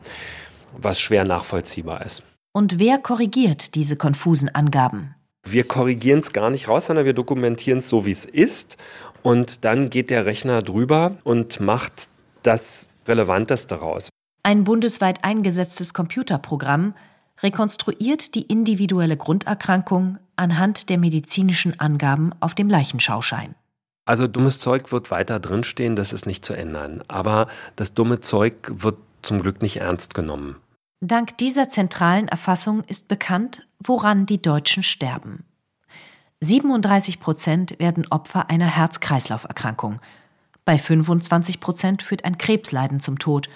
was 0.78 0.98
schwer 0.98 1.24
nachvollziehbar 1.24 2.06
ist. 2.06 2.22
Und 2.52 2.78
wer 2.78 2.98
korrigiert 2.98 3.74
diese 3.74 3.96
konfusen 3.96 4.54
Angaben? 4.54 5.14
Wir 5.46 5.64
korrigieren 5.64 6.20
es 6.20 6.32
gar 6.32 6.50
nicht 6.50 6.68
raus, 6.68 6.86
sondern 6.86 7.06
wir 7.06 7.14
dokumentieren 7.14 7.78
es 7.78 7.88
so, 7.88 8.04
wie 8.04 8.10
es 8.10 8.24
ist. 8.24 8.76
Und 9.22 9.64
dann 9.64 9.90
geht 9.90 10.10
der 10.10 10.26
Rechner 10.26 10.62
drüber 10.62 11.16
und 11.24 11.60
macht 11.60 12.08
das 12.42 12.90
Relevanteste 13.06 13.76
raus. 13.76 14.10
Ein 14.42 14.64
bundesweit 14.64 15.24
eingesetztes 15.24 15.94
Computerprogramm 15.94 16.94
rekonstruiert 17.42 18.34
die 18.34 18.42
individuelle 18.42 19.16
Grunderkrankung 19.16 20.18
anhand 20.36 20.88
der 20.88 20.98
medizinischen 20.98 21.78
Angaben 21.78 22.32
auf 22.40 22.54
dem 22.54 22.68
Leichenschauschein. 22.68 23.54
Also 24.04 24.26
dummes 24.26 24.58
Zeug 24.58 24.90
wird 24.90 25.10
weiter 25.10 25.38
drinstehen, 25.38 25.94
das 25.94 26.12
ist 26.12 26.26
nicht 26.26 26.44
zu 26.44 26.54
ändern. 26.54 27.02
Aber 27.08 27.48
das 27.76 27.92
dumme 27.94 28.20
Zeug 28.20 28.54
wird 28.74 28.96
zum 29.22 29.42
Glück 29.42 29.60
nicht 29.60 29.78
ernst 29.78 30.14
genommen. 30.14 30.56
Dank 31.00 31.38
dieser 31.38 31.68
zentralen 31.68 32.28
Erfassung 32.28 32.82
ist 32.84 33.08
bekannt, 33.08 33.66
woran 33.78 34.26
die 34.26 34.42
Deutschen 34.42 34.82
sterben. 34.82 35.44
37 36.40 37.20
Prozent 37.20 37.78
werden 37.78 38.06
Opfer 38.10 38.50
einer 38.50 38.66
Herz-Kreislauf-Erkrankung. 38.66 40.00
Bei 40.64 40.78
25 40.78 41.60
Prozent 41.60 42.02
führt 42.02 42.24
ein 42.24 42.38
Krebsleiden 42.38 43.00
zum 43.00 43.18
Tod 43.18 43.48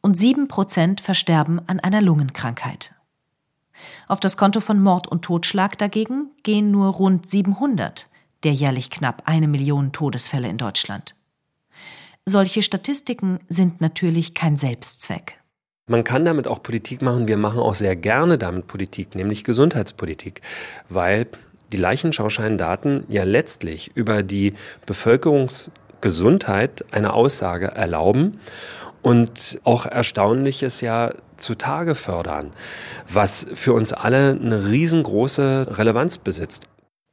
und 0.00 0.18
7 0.18 0.48
Prozent 0.48 1.00
versterben 1.00 1.60
an 1.68 1.80
einer 1.80 2.02
Lungenkrankheit. 2.02 2.94
Auf 4.08 4.20
das 4.20 4.36
Konto 4.36 4.60
von 4.60 4.80
Mord 4.82 5.06
und 5.06 5.22
Totschlag 5.22 5.78
dagegen 5.78 6.30
gehen 6.42 6.70
nur 6.70 6.88
rund 6.88 7.28
700 7.28 8.08
der 8.44 8.52
jährlich 8.54 8.90
knapp 8.90 9.22
eine 9.26 9.48
Million 9.48 9.92
Todesfälle 9.92 10.48
in 10.48 10.58
Deutschland. 10.58 11.14
Solche 12.24 12.62
Statistiken 12.62 13.40
sind 13.48 13.80
natürlich 13.80 14.34
kein 14.34 14.56
Selbstzweck. 14.56 15.40
Man 15.88 16.04
kann 16.04 16.24
damit 16.24 16.46
auch 16.46 16.62
Politik 16.62 17.02
machen. 17.02 17.26
Wir 17.26 17.38
machen 17.38 17.58
auch 17.60 17.74
sehr 17.74 17.96
gerne 17.96 18.38
damit 18.38 18.66
Politik, 18.66 19.14
nämlich 19.14 19.42
Gesundheitspolitik, 19.42 20.42
weil 20.88 21.26
die 21.72 21.78
Leichenschauscheindaten 21.78 23.04
ja 23.08 23.24
letztlich 23.24 23.90
über 23.94 24.22
die 24.22 24.54
Bevölkerungsgesundheit 24.86 26.84
eine 26.90 27.12
Aussage 27.12 27.68
erlauben 27.68 28.38
und 29.02 29.60
auch 29.64 29.86
Erstaunliches 29.86 30.80
ja 30.80 31.12
zutage 31.36 31.94
fördern, 31.94 32.52
was 33.08 33.46
für 33.54 33.72
uns 33.72 33.92
alle 33.92 34.30
eine 34.30 34.66
riesengroße 34.66 35.78
Relevanz 35.78 36.18
besitzt. 36.18 36.64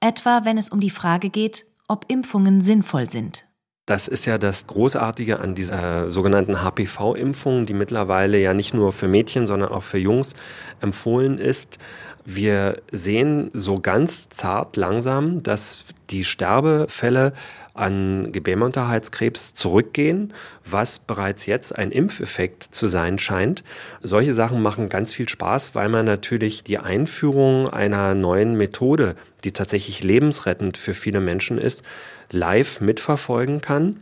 Etwa 0.01 0.41
wenn 0.43 0.57
es 0.57 0.69
um 0.69 0.79
die 0.79 0.89
Frage 0.89 1.29
geht, 1.29 1.65
ob 1.87 2.05
Impfungen 2.07 2.61
sinnvoll 2.61 3.09
sind. 3.09 3.45
Das 3.85 4.07
ist 4.07 4.25
ja 4.25 4.39
das 4.39 4.65
Großartige 4.65 5.39
an 5.39 5.53
dieser 5.53 6.07
äh, 6.07 6.11
sogenannten 6.11 6.63
HPV-Impfung, 6.63 7.67
die 7.67 7.75
mittlerweile 7.75 8.39
ja 8.39 8.55
nicht 8.55 8.73
nur 8.73 8.91
für 8.91 9.07
Mädchen, 9.07 9.45
sondern 9.45 9.69
auch 9.69 9.83
für 9.83 9.99
Jungs 9.99 10.35
empfohlen 10.81 11.37
ist. 11.37 11.77
Wir 12.25 12.81
sehen 12.91 13.51
so 13.53 13.79
ganz 13.79 14.29
zart 14.29 14.77
langsam, 14.77 15.43
dass 15.43 15.85
die 16.09 16.23
Sterbefälle 16.23 17.33
an 17.75 18.31
Gebärmutterhalskrebs 18.31 19.53
zurückgehen, 19.53 20.33
was 20.65 20.97
bereits 20.97 21.45
jetzt 21.45 21.77
ein 21.77 21.91
Impfeffekt 21.91 22.63
zu 22.63 22.87
sein 22.87 23.19
scheint. 23.19 23.63
Solche 24.01 24.33
Sachen 24.33 24.63
machen 24.63 24.89
ganz 24.89 25.13
viel 25.13 25.29
Spaß, 25.29 25.75
weil 25.75 25.89
man 25.89 26.05
natürlich 26.05 26.63
die 26.63 26.79
Einführung 26.79 27.69
einer 27.69 28.15
neuen 28.15 28.55
Methode, 28.55 29.15
die 29.43 29.51
tatsächlich 29.51 30.03
lebensrettend 30.03 30.77
für 30.77 30.95
viele 30.95 31.19
Menschen 31.19 31.59
ist, 31.59 31.83
live 32.31 32.81
mitverfolgen 32.81 33.61
kann. 33.61 34.01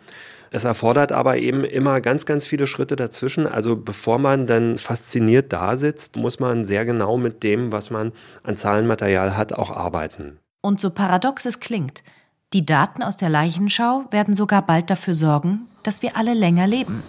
Es 0.56 0.66
erfordert 0.66 1.12
aber 1.12 1.38
eben 1.38 1.64
immer 1.64 2.00
ganz, 2.00 2.28
ganz 2.28 2.46
viele 2.46 2.68
Schritte 2.68 2.96
dazwischen. 2.96 3.48
Also 3.48 3.76
bevor 3.76 4.20
man 4.20 4.46
dann 4.46 4.78
fasziniert 4.78 5.52
da 5.52 5.76
sitzt, 5.76 6.18
muss 6.18 6.40
man 6.40 6.64
sehr 6.64 6.86
genau 6.86 7.18
mit 7.18 7.42
dem, 7.42 7.72
was 7.72 7.90
man 7.90 8.12
an 8.44 8.56
Zahlenmaterial 8.56 9.36
hat, 9.36 9.54
auch 9.54 9.72
arbeiten. 9.72 10.38
Und 10.62 10.80
so 10.80 10.92
paradox 10.92 11.48
es 11.48 11.60
klingt, 11.60 12.04
die 12.54 12.68
Daten 12.68 13.02
aus 13.02 13.18
der 13.18 13.30
Leichenschau 13.30 14.04
werden 14.12 14.36
sogar 14.36 14.64
bald 14.64 14.92
dafür 14.92 15.16
sorgen, 15.16 15.62
dass 15.82 16.04
wir 16.04 16.16
alle 16.18 16.36
länger 16.36 16.68
leben. 16.68 17.02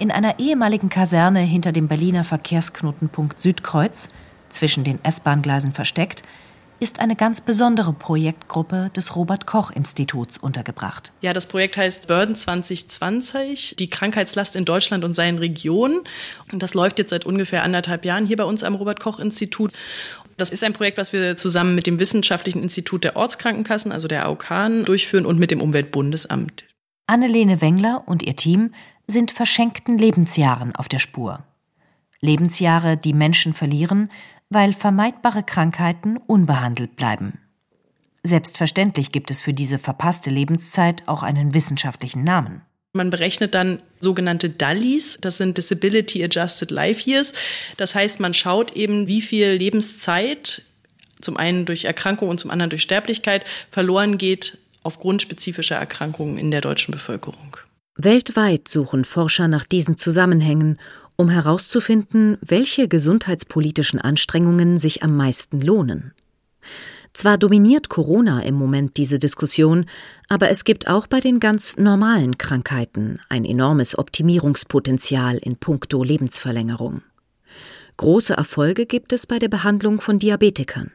In 0.00 0.12
einer 0.12 0.38
ehemaligen 0.38 0.90
Kaserne 0.90 1.40
hinter 1.40 1.72
dem 1.72 1.88
Berliner 1.88 2.22
Verkehrsknotenpunkt 2.22 3.40
Südkreuz, 3.40 4.10
zwischen 4.48 4.84
den 4.84 5.04
S-Bahn-Gleisen 5.04 5.72
versteckt, 5.72 6.22
ist 6.78 7.00
eine 7.00 7.16
ganz 7.16 7.40
besondere 7.40 7.92
Projektgruppe 7.92 8.90
des 8.94 9.16
Robert 9.16 9.46
Koch 9.46 9.72
Instituts 9.72 10.38
untergebracht. 10.38 11.12
Ja, 11.20 11.32
das 11.32 11.46
Projekt 11.46 11.76
heißt 11.76 12.06
Burden 12.06 12.36
2020, 12.36 13.74
die 13.76 13.90
Krankheitslast 13.90 14.54
in 14.54 14.64
Deutschland 14.64 15.02
und 15.02 15.14
seinen 15.14 15.38
Regionen. 15.38 16.02
Und 16.52 16.62
das 16.62 16.74
läuft 16.74 17.00
jetzt 17.00 17.10
seit 17.10 17.26
ungefähr 17.26 17.64
anderthalb 17.64 18.04
Jahren 18.04 18.24
hier 18.24 18.36
bei 18.36 18.44
uns 18.44 18.62
am 18.62 18.76
Robert 18.76 19.00
Koch 19.00 19.18
Institut. 19.18 19.72
Das 20.36 20.50
ist 20.50 20.62
ein 20.62 20.74
Projekt, 20.74 20.98
was 20.98 21.12
wir 21.12 21.36
zusammen 21.36 21.74
mit 21.74 21.88
dem 21.88 21.98
Wissenschaftlichen 21.98 22.62
Institut 22.62 23.02
der 23.02 23.16
Ortskrankenkassen, 23.16 23.90
also 23.90 24.06
der 24.06 24.26
AOK, 24.26 24.84
durchführen 24.84 25.26
und 25.26 25.40
mit 25.40 25.50
dem 25.50 25.60
Umweltbundesamt. 25.60 26.62
Annelene 27.08 27.60
Wengler 27.60 28.04
und 28.06 28.22
ihr 28.22 28.36
Team 28.36 28.70
sind 29.08 29.30
verschenkten 29.30 29.98
Lebensjahren 29.98 30.76
auf 30.76 30.88
der 30.88 30.98
Spur. 30.98 31.42
Lebensjahre, 32.20 32.96
die 32.96 33.12
Menschen 33.12 33.54
verlieren, 33.54 34.10
weil 34.50 34.72
vermeidbare 34.72 35.42
Krankheiten 35.42 36.16
unbehandelt 36.18 36.94
bleiben. 36.96 37.38
Selbstverständlich 38.22 39.12
gibt 39.12 39.30
es 39.30 39.40
für 39.40 39.54
diese 39.54 39.78
verpasste 39.78 40.30
Lebenszeit 40.30 41.08
auch 41.08 41.22
einen 41.22 41.54
wissenschaftlichen 41.54 42.24
Namen. 42.24 42.62
Man 42.92 43.10
berechnet 43.10 43.54
dann 43.54 43.82
sogenannte 44.00 44.50
DALIs, 44.50 45.18
das 45.20 45.36
sind 45.36 45.56
Disability 45.56 46.24
Adjusted 46.24 46.70
Life 46.70 47.08
Years. 47.08 47.32
Das 47.76 47.94
heißt, 47.94 48.18
man 48.18 48.34
schaut 48.34 48.72
eben, 48.72 49.06
wie 49.06 49.22
viel 49.22 49.52
Lebenszeit 49.52 50.62
zum 51.20 51.36
einen 51.36 51.66
durch 51.66 51.84
Erkrankung 51.84 52.28
und 52.28 52.40
zum 52.40 52.50
anderen 52.50 52.70
durch 52.70 52.82
Sterblichkeit 52.82 53.44
verloren 53.70 54.18
geht 54.18 54.58
aufgrund 54.82 55.22
spezifischer 55.22 55.76
Erkrankungen 55.76 56.38
in 56.38 56.50
der 56.50 56.60
deutschen 56.60 56.92
Bevölkerung. 56.92 57.58
Weltweit 58.00 58.68
suchen 58.68 59.04
Forscher 59.04 59.48
nach 59.48 59.66
diesen 59.66 59.96
Zusammenhängen 59.96 60.78
um 61.16 61.28
herauszufinden, 61.28 62.38
welche 62.40 62.86
gesundheitspolitischen 62.86 64.00
Anstrengungen 64.00 64.78
sich 64.78 65.02
am 65.02 65.16
meisten 65.16 65.60
lohnen. 65.60 66.12
Zwar 67.12 67.38
dominiert 67.38 67.88
Corona 67.88 68.42
im 68.44 68.54
Moment 68.54 68.98
diese 68.98 69.18
Diskussion, 69.18 69.86
aber 70.28 70.48
es 70.48 70.62
gibt 70.62 70.86
auch 70.86 71.08
bei 71.08 71.18
den 71.18 71.40
ganz 71.40 71.76
normalen 71.76 72.38
Krankheiten 72.38 73.18
ein 73.28 73.44
enormes 73.44 73.98
Optimierungspotenzial 73.98 75.38
in 75.38 75.56
puncto 75.56 76.04
Lebensverlängerung. 76.04 77.02
Große 77.96 78.34
Erfolge 78.34 78.86
gibt 78.86 79.12
es 79.12 79.26
bei 79.26 79.40
der 79.40 79.48
Behandlung 79.48 80.00
von 80.00 80.20
Diabetikern. 80.20 80.92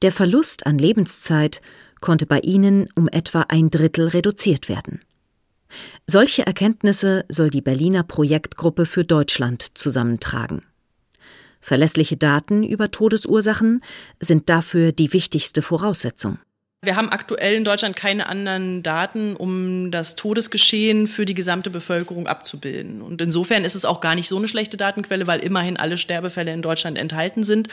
Der 0.00 0.12
Verlust 0.12 0.66
an 0.66 0.78
Lebenszeit 0.78 1.60
konnte 2.00 2.24
bei 2.24 2.40
ihnen 2.40 2.88
um 2.94 3.08
etwa 3.08 3.42
ein 3.48 3.68
Drittel 3.68 4.08
reduziert 4.08 4.70
werden. 4.70 5.00
Solche 6.06 6.46
Erkenntnisse 6.46 7.24
soll 7.28 7.50
die 7.50 7.60
Berliner 7.60 8.02
Projektgruppe 8.02 8.86
für 8.86 9.04
Deutschland 9.04 9.76
zusammentragen. 9.76 10.62
Verlässliche 11.60 12.16
Daten 12.16 12.62
über 12.62 12.90
Todesursachen 12.90 13.82
sind 14.20 14.48
dafür 14.48 14.92
die 14.92 15.12
wichtigste 15.12 15.60
Voraussetzung. 15.62 16.38
Wir 16.80 16.94
haben 16.94 17.08
aktuell 17.08 17.56
in 17.56 17.64
Deutschland 17.64 17.96
keine 17.96 18.28
anderen 18.28 18.84
Daten, 18.84 19.34
um 19.34 19.90
das 19.90 20.14
Todesgeschehen 20.14 21.08
für 21.08 21.24
die 21.24 21.34
gesamte 21.34 21.70
Bevölkerung 21.70 22.28
abzubilden. 22.28 23.02
Und 23.02 23.20
insofern 23.20 23.64
ist 23.64 23.74
es 23.74 23.84
auch 23.84 24.00
gar 24.00 24.14
nicht 24.14 24.28
so 24.28 24.36
eine 24.36 24.46
schlechte 24.46 24.76
Datenquelle, 24.76 25.26
weil 25.26 25.40
immerhin 25.40 25.76
alle 25.76 25.98
Sterbefälle 25.98 26.52
in 26.52 26.62
Deutschland 26.62 26.96
enthalten 26.96 27.42
sind 27.42 27.68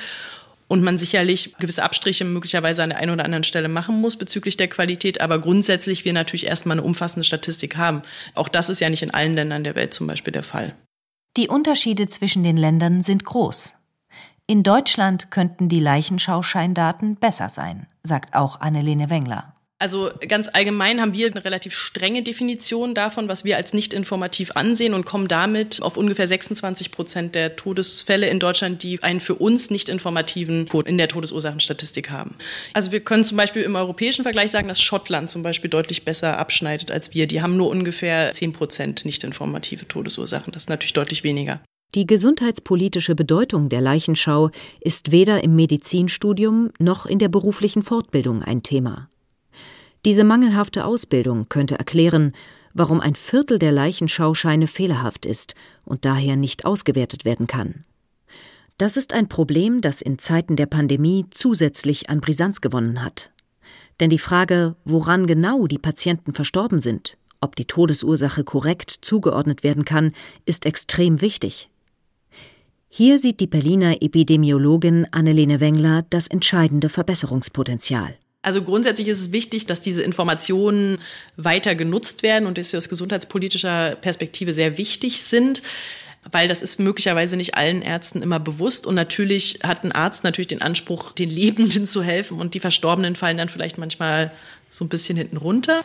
und 0.67 0.84
man 0.84 0.97
sicherlich 0.97 1.56
gewisse 1.60 1.84
Abstriche 1.84 2.25
möglicherweise 2.25 2.84
an 2.84 2.89
der 2.89 2.99
einen 2.99 3.12
oder 3.12 3.25
anderen 3.25 3.43
Stelle 3.43 3.67
machen 3.67 4.01
muss 4.01 4.17
bezüglich 4.17 4.58
der 4.58 4.67
Qualität, 4.67 5.21
aber 5.21 5.39
grundsätzlich 5.39 6.06
wir 6.06 6.13
natürlich 6.13 6.45
erstmal 6.45 6.78
eine 6.78 6.86
umfassende 6.86 7.25
Statistik 7.25 7.78
haben. 7.78 8.01
Auch 8.34 8.49
das 8.49 8.69
ist 8.69 8.80
ja 8.80 8.89
nicht 8.89 9.04
in 9.04 9.12
allen 9.12 9.36
Ländern 9.36 9.63
der 9.63 9.75
Welt 9.75 9.93
zum 9.93 10.08
Beispiel 10.08 10.34
der 10.34 10.43
Fall. 10.43 10.75
Die 11.38 11.49
Unterschiede 11.49 12.08
zwischen 12.08 12.43
den 12.43 12.58
Ländern 12.58 13.04
sind 13.04 13.25
groß. 13.25 13.75
In 14.47 14.63
Deutschland 14.63 15.32
könnten 15.32 15.69
die 15.69 15.80
Leichenschauscheindaten 15.80 17.15
besser 17.15 17.49
sein, 17.49 17.88
sagt 18.04 18.36
auch 18.36 18.62
Annelene 18.62 19.10
Wengler. 19.10 19.56
Also 19.86 20.10
ganz 20.28 20.50
allgemein 20.52 21.00
haben 21.00 21.13
wir 21.13 21.28
eine 21.28 21.45
relativ 21.45 21.76
strenge 21.76 22.24
Definition 22.24 22.95
davon, 22.95 23.28
was 23.28 23.45
wir 23.45 23.56
als 23.56 23.71
nicht 23.71 23.93
informativ 23.93 24.50
ansehen 24.56 24.95
und 24.95 25.06
kommen 25.06 25.28
damit 25.28 25.80
auf 25.84 25.95
ungefähr 25.95 26.28
26 26.28 26.89
Prozent 26.89 27.36
der 27.36 27.56
Todesfälle 27.56 28.28
in 28.28 28.39
Deutschland, 28.39 28.82
die 28.82 29.04
einen 29.04 29.19
für 29.19 29.36
uns 29.36 29.69
nicht 29.69 29.88
informativen 29.88 30.67
Code 30.67 30.89
in 30.89 30.98
der 30.98 31.08
Todesursachenstatistik 31.08 32.10
haben. 32.10 32.34
Also 32.74 32.91
wir 32.91 33.00
können 33.02 33.24
zum 33.24 33.38
Beispiel 33.38 33.62
im 33.62 33.76
europäischen 33.76 34.24
Vergleich 34.24 34.50
sagen, 34.50 34.69
dass 34.69 34.82
Schottland 34.82 35.30
zum 35.30 35.43
Beispiel 35.43 35.69
deutlich 35.69 36.04
besser 36.04 36.39
abschneidet 36.39 36.89
als 36.89 37.13
wir. 37.13 37.28
Die 37.28 37.43
haben 37.43 37.56
nur 37.56 37.69
ungefähr 37.69 38.32
10 38.32 38.54
Prozent 38.54 39.06
nicht 39.06 39.24
informative 39.24 39.88
Todesursachen. 39.88 40.52
Das 40.52 40.63
ist 40.63 40.69
natürlich 40.69 40.93
deutlich 40.93 41.24
weniger. 41.24 41.62
Die 41.93 42.08
gesundheitspolitische 42.08 43.13
Bedeutung 43.13 43.69
der 43.69 43.82
Leichenschau 43.82 44.50
ist 44.82 45.12
weder 45.12 45.43
im 45.43 45.56
Medizinstudium 45.56 46.71
noch 46.80 47.06
in 47.06 47.19
der 47.19 47.30
beruflichen 47.30 47.84
Fortbildung 47.84 48.41
ein 48.41 48.63
Thema. 48.63 49.10
Diese 50.06 50.24
mangelhafte 50.24 50.86
Ausbildung 50.86 51.50
könnte 51.50 51.80
erklären, 51.80 52.34
warum 52.76 53.02
ein 53.02 53.15
Viertel 53.15 53.58
der 53.58 53.72
Leichenschauscheine 53.72 54.68
fehlerhaft 54.68 55.26
ist 55.26 55.56
und 55.84 56.06
daher 56.06 56.36
nicht 56.36 56.63
ausgewertet 56.63 57.26
werden 57.26 57.48
kann. 57.48 57.86
Das 58.78 58.98
ist 58.98 59.13
ein 59.13 59.30
Problem, 59.30 59.82
das 59.82 60.02
in 60.02 60.20
Zeiten 60.20 60.58
der 60.58 60.68
Pandemie 60.68 61.26
zusätzlich 61.32 62.10
an 62.10 62.22
Brisanz 62.22 62.62
gewonnen 62.62 63.04
hat. 63.04 63.32
Denn 64.00 64.12
die 64.12 64.20
Frage, 64.20 64.76
woran 64.86 65.26
genau 65.26 65.65
die 65.65 65.80
Patienten 65.80 66.34
verstorben 66.34 66.80
sind, 66.80 67.18
ob 67.41 67.56
die 67.56 67.65
Todesursache 67.65 68.44
korrekt 68.44 68.91
zugeordnet 68.91 69.63
werden 69.63 69.86
kann, 69.86 70.12
ist 70.46 70.68
extrem 70.68 71.22
wichtig. 71.22 71.70
Hier 72.89 73.18
sieht 73.18 73.39
die 73.39 73.48
Berliner 73.48 74.04
Epidemiologin 74.04 75.08
Annelene 75.12 75.60
Wengler 75.62 76.06
das 76.10 76.28
entscheidende 76.28 76.89
Verbesserungspotenzial. 76.89 78.15
Also 78.45 78.62
grundsätzlich 78.62 79.08
ist 79.08 79.19
es 79.21 79.31
wichtig, 79.31 79.65
dass 79.65 79.81
diese 79.81 80.03
Informationen 80.03 80.99
weiter 81.36 81.73
genutzt 81.73 82.21
werden 82.21 82.45
und 82.45 82.60
dass 82.60 82.69
sie 82.69 82.77
aus 82.77 82.89
gesundheitspolitischer 82.89 83.95
Perspektive 83.95 84.53
sehr 84.53 84.77
wichtig 84.77 85.23
sind 85.23 85.63
weil 86.31 86.47
das 86.47 86.63
ist 86.63 86.79
möglicherweise 86.79 87.38
nicht 87.38 87.55
allen 87.55 87.84
Ärzten 87.84 88.23
immer 88.23 88.39
bewusst. 88.39 88.88
Und 88.88 88.95
natürlich 88.95 89.60
hat 89.63 89.84
ein 89.84 89.91
Arzt 89.91 90.23
natürlich 90.23 90.47
den 90.47 90.62
Anspruch, 90.63 91.12
den 91.12 91.29
Lebenden 91.29 91.86
zu 91.86 92.01
helfen 92.01 92.39
und 92.39 92.55
die 92.55 92.60
Verstorbenen 92.60 93.15
fallen 93.15 93.38
dann 93.38 93.47
vielleicht 93.47 93.77
manchmal 93.77 94.31
so 94.71 94.84
ein 94.84 94.89
bisschen 94.89 95.17
hinten 95.17 95.38
runter. 95.38 95.84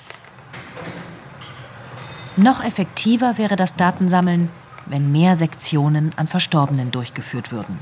Noch 2.38 2.64
effektiver 2.64 3.36
wäre 3.36 3.56
das 3.56 3.76
Datensammeln, 3.76 4.48
wenn 4.86 5.12
mehr 5.12 5.36
Sektionen 5.36 6.14
an 6.16 6.26
Verstorbenen 6.26 6.90
durchgeführt 6.90 7.52
würden. 7.52 7.78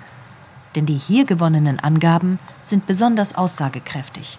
Denn 0.74 0.84
die 0.84 0.98
hier 0.98 1.26
gewonnenen 1.26 1.78
Angaben 1.78 2.40
sind 2.64 2.88
besonders 2.88 3.36
aussagekräftig. 3.36 4.36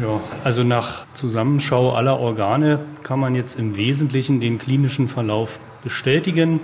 Ja, 0.00 0.20
also 0.44 0.62
nach 0.64 1.04
Zusammenschau 1.12 1.92
aller 1.92 2.18
Organe 2.18 2.78
kann 3.02 3.20
man 3.20 3.34
jetzt 3.34 3.58
im 3.58 3.76
Wesentlichen 3.76 4.40
den 4.40 4.58
klinischen 4.58 5.08
Verlauf 5.08 5.58
bestätigen. 5.84 6.58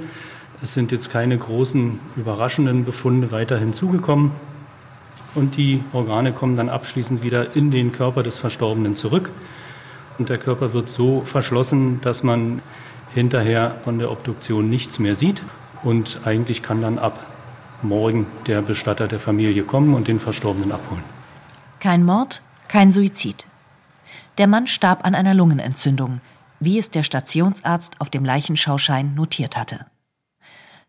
Es 0.63 0.73
sind 0.73 0.91
jetzt 0.91 1.11
keine 1.11 1.37
großen 1.37 2.01
überraschenden 2.17 2.87
Befunde 2.87 3.33
weiter 3.33 3.59
hinzugekommen. 3.59 4.31
Und 5.35 5.59
die 5.59 5.85
Organe 5.93 6.33
kommen 6.33 6.57
dann 6.57 6.71
abschließend 6.71 7.23
wieder 7.23 7.55
in 7.55 7.71
den 7.71 7.93
Körper 7.93 8.23
des 8.23 8.39
Verstorbenen 8.39 8.97
zurück. 8.97 9.31
Und 10.19 10.31
der 10.31 10.39
Körper 10.39 10.73
wird 10.73 10.89
so 10.89 11.21
verschlossen, 11.21 12.01
dass 12.01 12.23
man 12.23 12.63
hinterher 13.13 13.75
von 13.85 13.99
der 13.99 14.11
Obduktion 14.11 14.71
nichts 14.71 14.99
mehr 14.99 15.15
sieht. 15.15 15.43
Und 15.83 16.21
eigentlich 16.25 16.63
kann 16.63 16.81
dann 16.81 16.99
ab 16.99 17.27
morgen 17.83 18.27
der 18.47 18.63
Bestatter 18.63 19.09
der 19.09 19.21
Familie 19.21 19.63
kommen 19.63 19.93
und 19.93 20.09
den 20.09 20.21
Verstorbenen 20.21 20.73
abholen. 20.73 21.05
Kein 21.81 22.03
Mord, 22.03 22.41
kein 22.69 22.93
Suizid. 22.93 23.47
Der 24.39 24.47
Mann 24.47 24.67
starb 24.67 25.05
an 25.05 25.15
einer 25.15 25.35
Lungenentzündung, 25.35 26.21
wie 26.61 26.79
es 26.79 26.91
der 26.91 27.03
Stationsarzt 27.03 28.01
auf 28.01 28.11
dem 28.11 28.25
Leichenschauschein 28.25 29.15
notiert 29.15 29.57
hatte. 29.57 29.87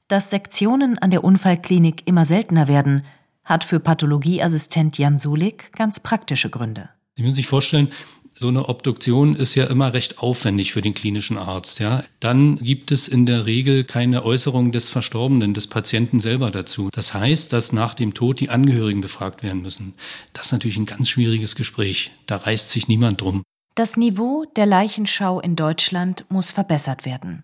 Dass 0.07 0.29
Sektionen 0.29 0.97
an 0.97 1.11
der 1.11 1.23
Unfallklinik 1.23 2.07
immer 2.07 2.25
seltener 2.25 2.67
werden, 2.67 3.03
hat 3.43 3.63
für 3.63 3.79
Pathologieassistent 3.79 4.97
Jan 4.97 5.19
Sulik 5.19 5.71
ganz 5.73 5.99
praktische 5.99 6.49
Gründe. 6.49 6.89
Sie 7.15 7.23
müssen 7.23 7.35
sich 7.35 7.47
vorstellen, 7.47 7.91
so 8.39 8.49
eine 8.49 8.69
Obduktion 8.69 9.35
ist 9.35 9.55
ja 9.55 9.65
immer 9.65 9.93
recht 9.93 10.19
aufwendig 10.19 10.73
für 10.73 10.81
den 10.81 10.93
klinischen 10.93 11.37
Arzt, 11.37 11.79
ja. 11.79 12.03
Dann 12.19 12.57
gibt 12.57 12.91
es 12.91 13.07
in 13.07 13.25
der 13.25 13.45
Regel 13.45 13.83
keine 13.83 14.23
Äußerung 14.23 14.71
des 14.71 14.89
Verstorbenen, 14.89 15.53
des 15.53 15.67
Patienten 15.67 16.19
selber 16.19 16.51
dazu. 16.51 16.89
Das 16.93 17.13
heißt, 17.13 17.51
dass 17.51 17.71
nach 17.71 17.93
dem 17.93 18.13
Tod 18.13 18.39
die 18.39 18.49
Angehörigen 18.49 19.01
befragt 19.01 19.43
werden 19.43 19.61
müssen. 19.61 19.93
Das 20.33 20.47
ist 20.47 20.51
natürlich 20.51 20.77
ein 20.77 20.85
ganz 20.85 21.09
schwieriges 21.09 21.55
Gespräch. 21.55 22.11
Da 22.27 22.37
reißt 22.37 22.69
sich 22.69 22.87
niemand 22.87 23.21
drum. 23.21 23.43
Das 23.75 23.97
Niveau 23.97 24.45
der 24.55 24.65
Leichenschau 24.65 25.39
in 25.39 25.55
Deutschland 25.55 26.25
muss 26.29 26.51
verbessert 26.51 27.05
werden. 27.05 27.43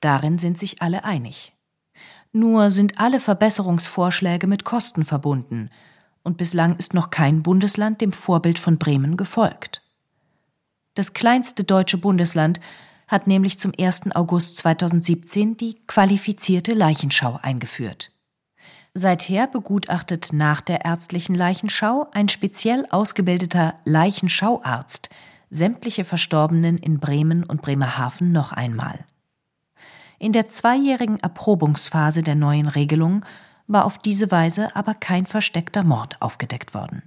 Darin 0.00 0.38
sind 0.38 0.58
sich 0.58 0.82
alle 0.82 1.04
einig. 1.04 1.52
Nur 2.32 2.70
sind 2.70 2.98
alle 2.98 3.20
Verbesserungsvorschläge 3.20 4.46
mit 4.46 4.64
Kosten 4.64 5.04
verbunden, 5.04 5.70
und 6.22 6.36
bislang 6.36 6.76
ist 6.76 6.94
noch 6.94 7.10
kein 7.10 7.42
Bundesland 7.42 8.00
dem 8.00 8.12
Vorbild 8.12 8.58
von 8.58 8.78
Bremen 8.78 9.16
gefolgt. 9.16 9.81
Das 10.94 11.14
kleinste 11.14 11.64
deutsche 11.64 11.98
Bundesland 11.98 12.60
hat 13.08 13.26
nämlich 13.26 13.58
zum 13.58 13.72
1. 13.78 14.14
August 14.14 14.58
2017 14.58 15.56
die 15.56 15.76
qualifizierte 15.86 16.72
Leichenschau 16.72 17.38
eingeführt. 17.42 18.10
Seither 18.94 19.46
begutachtet 19.46 20.32
nach 20.32 20.60
der 20.60 20.84
ärztlichen 20.84 21.34
Leichenschau 21.34 22.08
ein 22.12 22.28
speziell 22.28 22.86
ausgebildeter 22.90 23.74
Leichenschauarzt 23.84 25.08
sämtliche 25.48 26.04
Verstorbenen 26.04 26.78
in 26.78 26.98
Bremen 26.98 27.44
und 27.44 27.62
Bremerhaven 27.62 28.32
noch 28.32 28.52
einmal. 28.52 29.04
In 30.18 30.32
der 30.32 30.48
zweijährigen 30.48 31.18
Erprobungsphase 31.20 32.22
der 32.22 32.34
neuen 32.34 32.68
Regelung 32.68 33.24
war 33.66 33.84
auf 33.84 33.98
diese 33.98 34.30
Weise 34.30 34.74
aber 34.76 34.94
kein 34.94 35.26
versteckter 35.26 35.84
Mord 35.84 36.20
aufgedeckt 36.20 36.74
worden. 36.74 37.02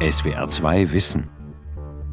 SWR 0.00 0.48
2 0.48 0.92
Wissen 0.92 1.39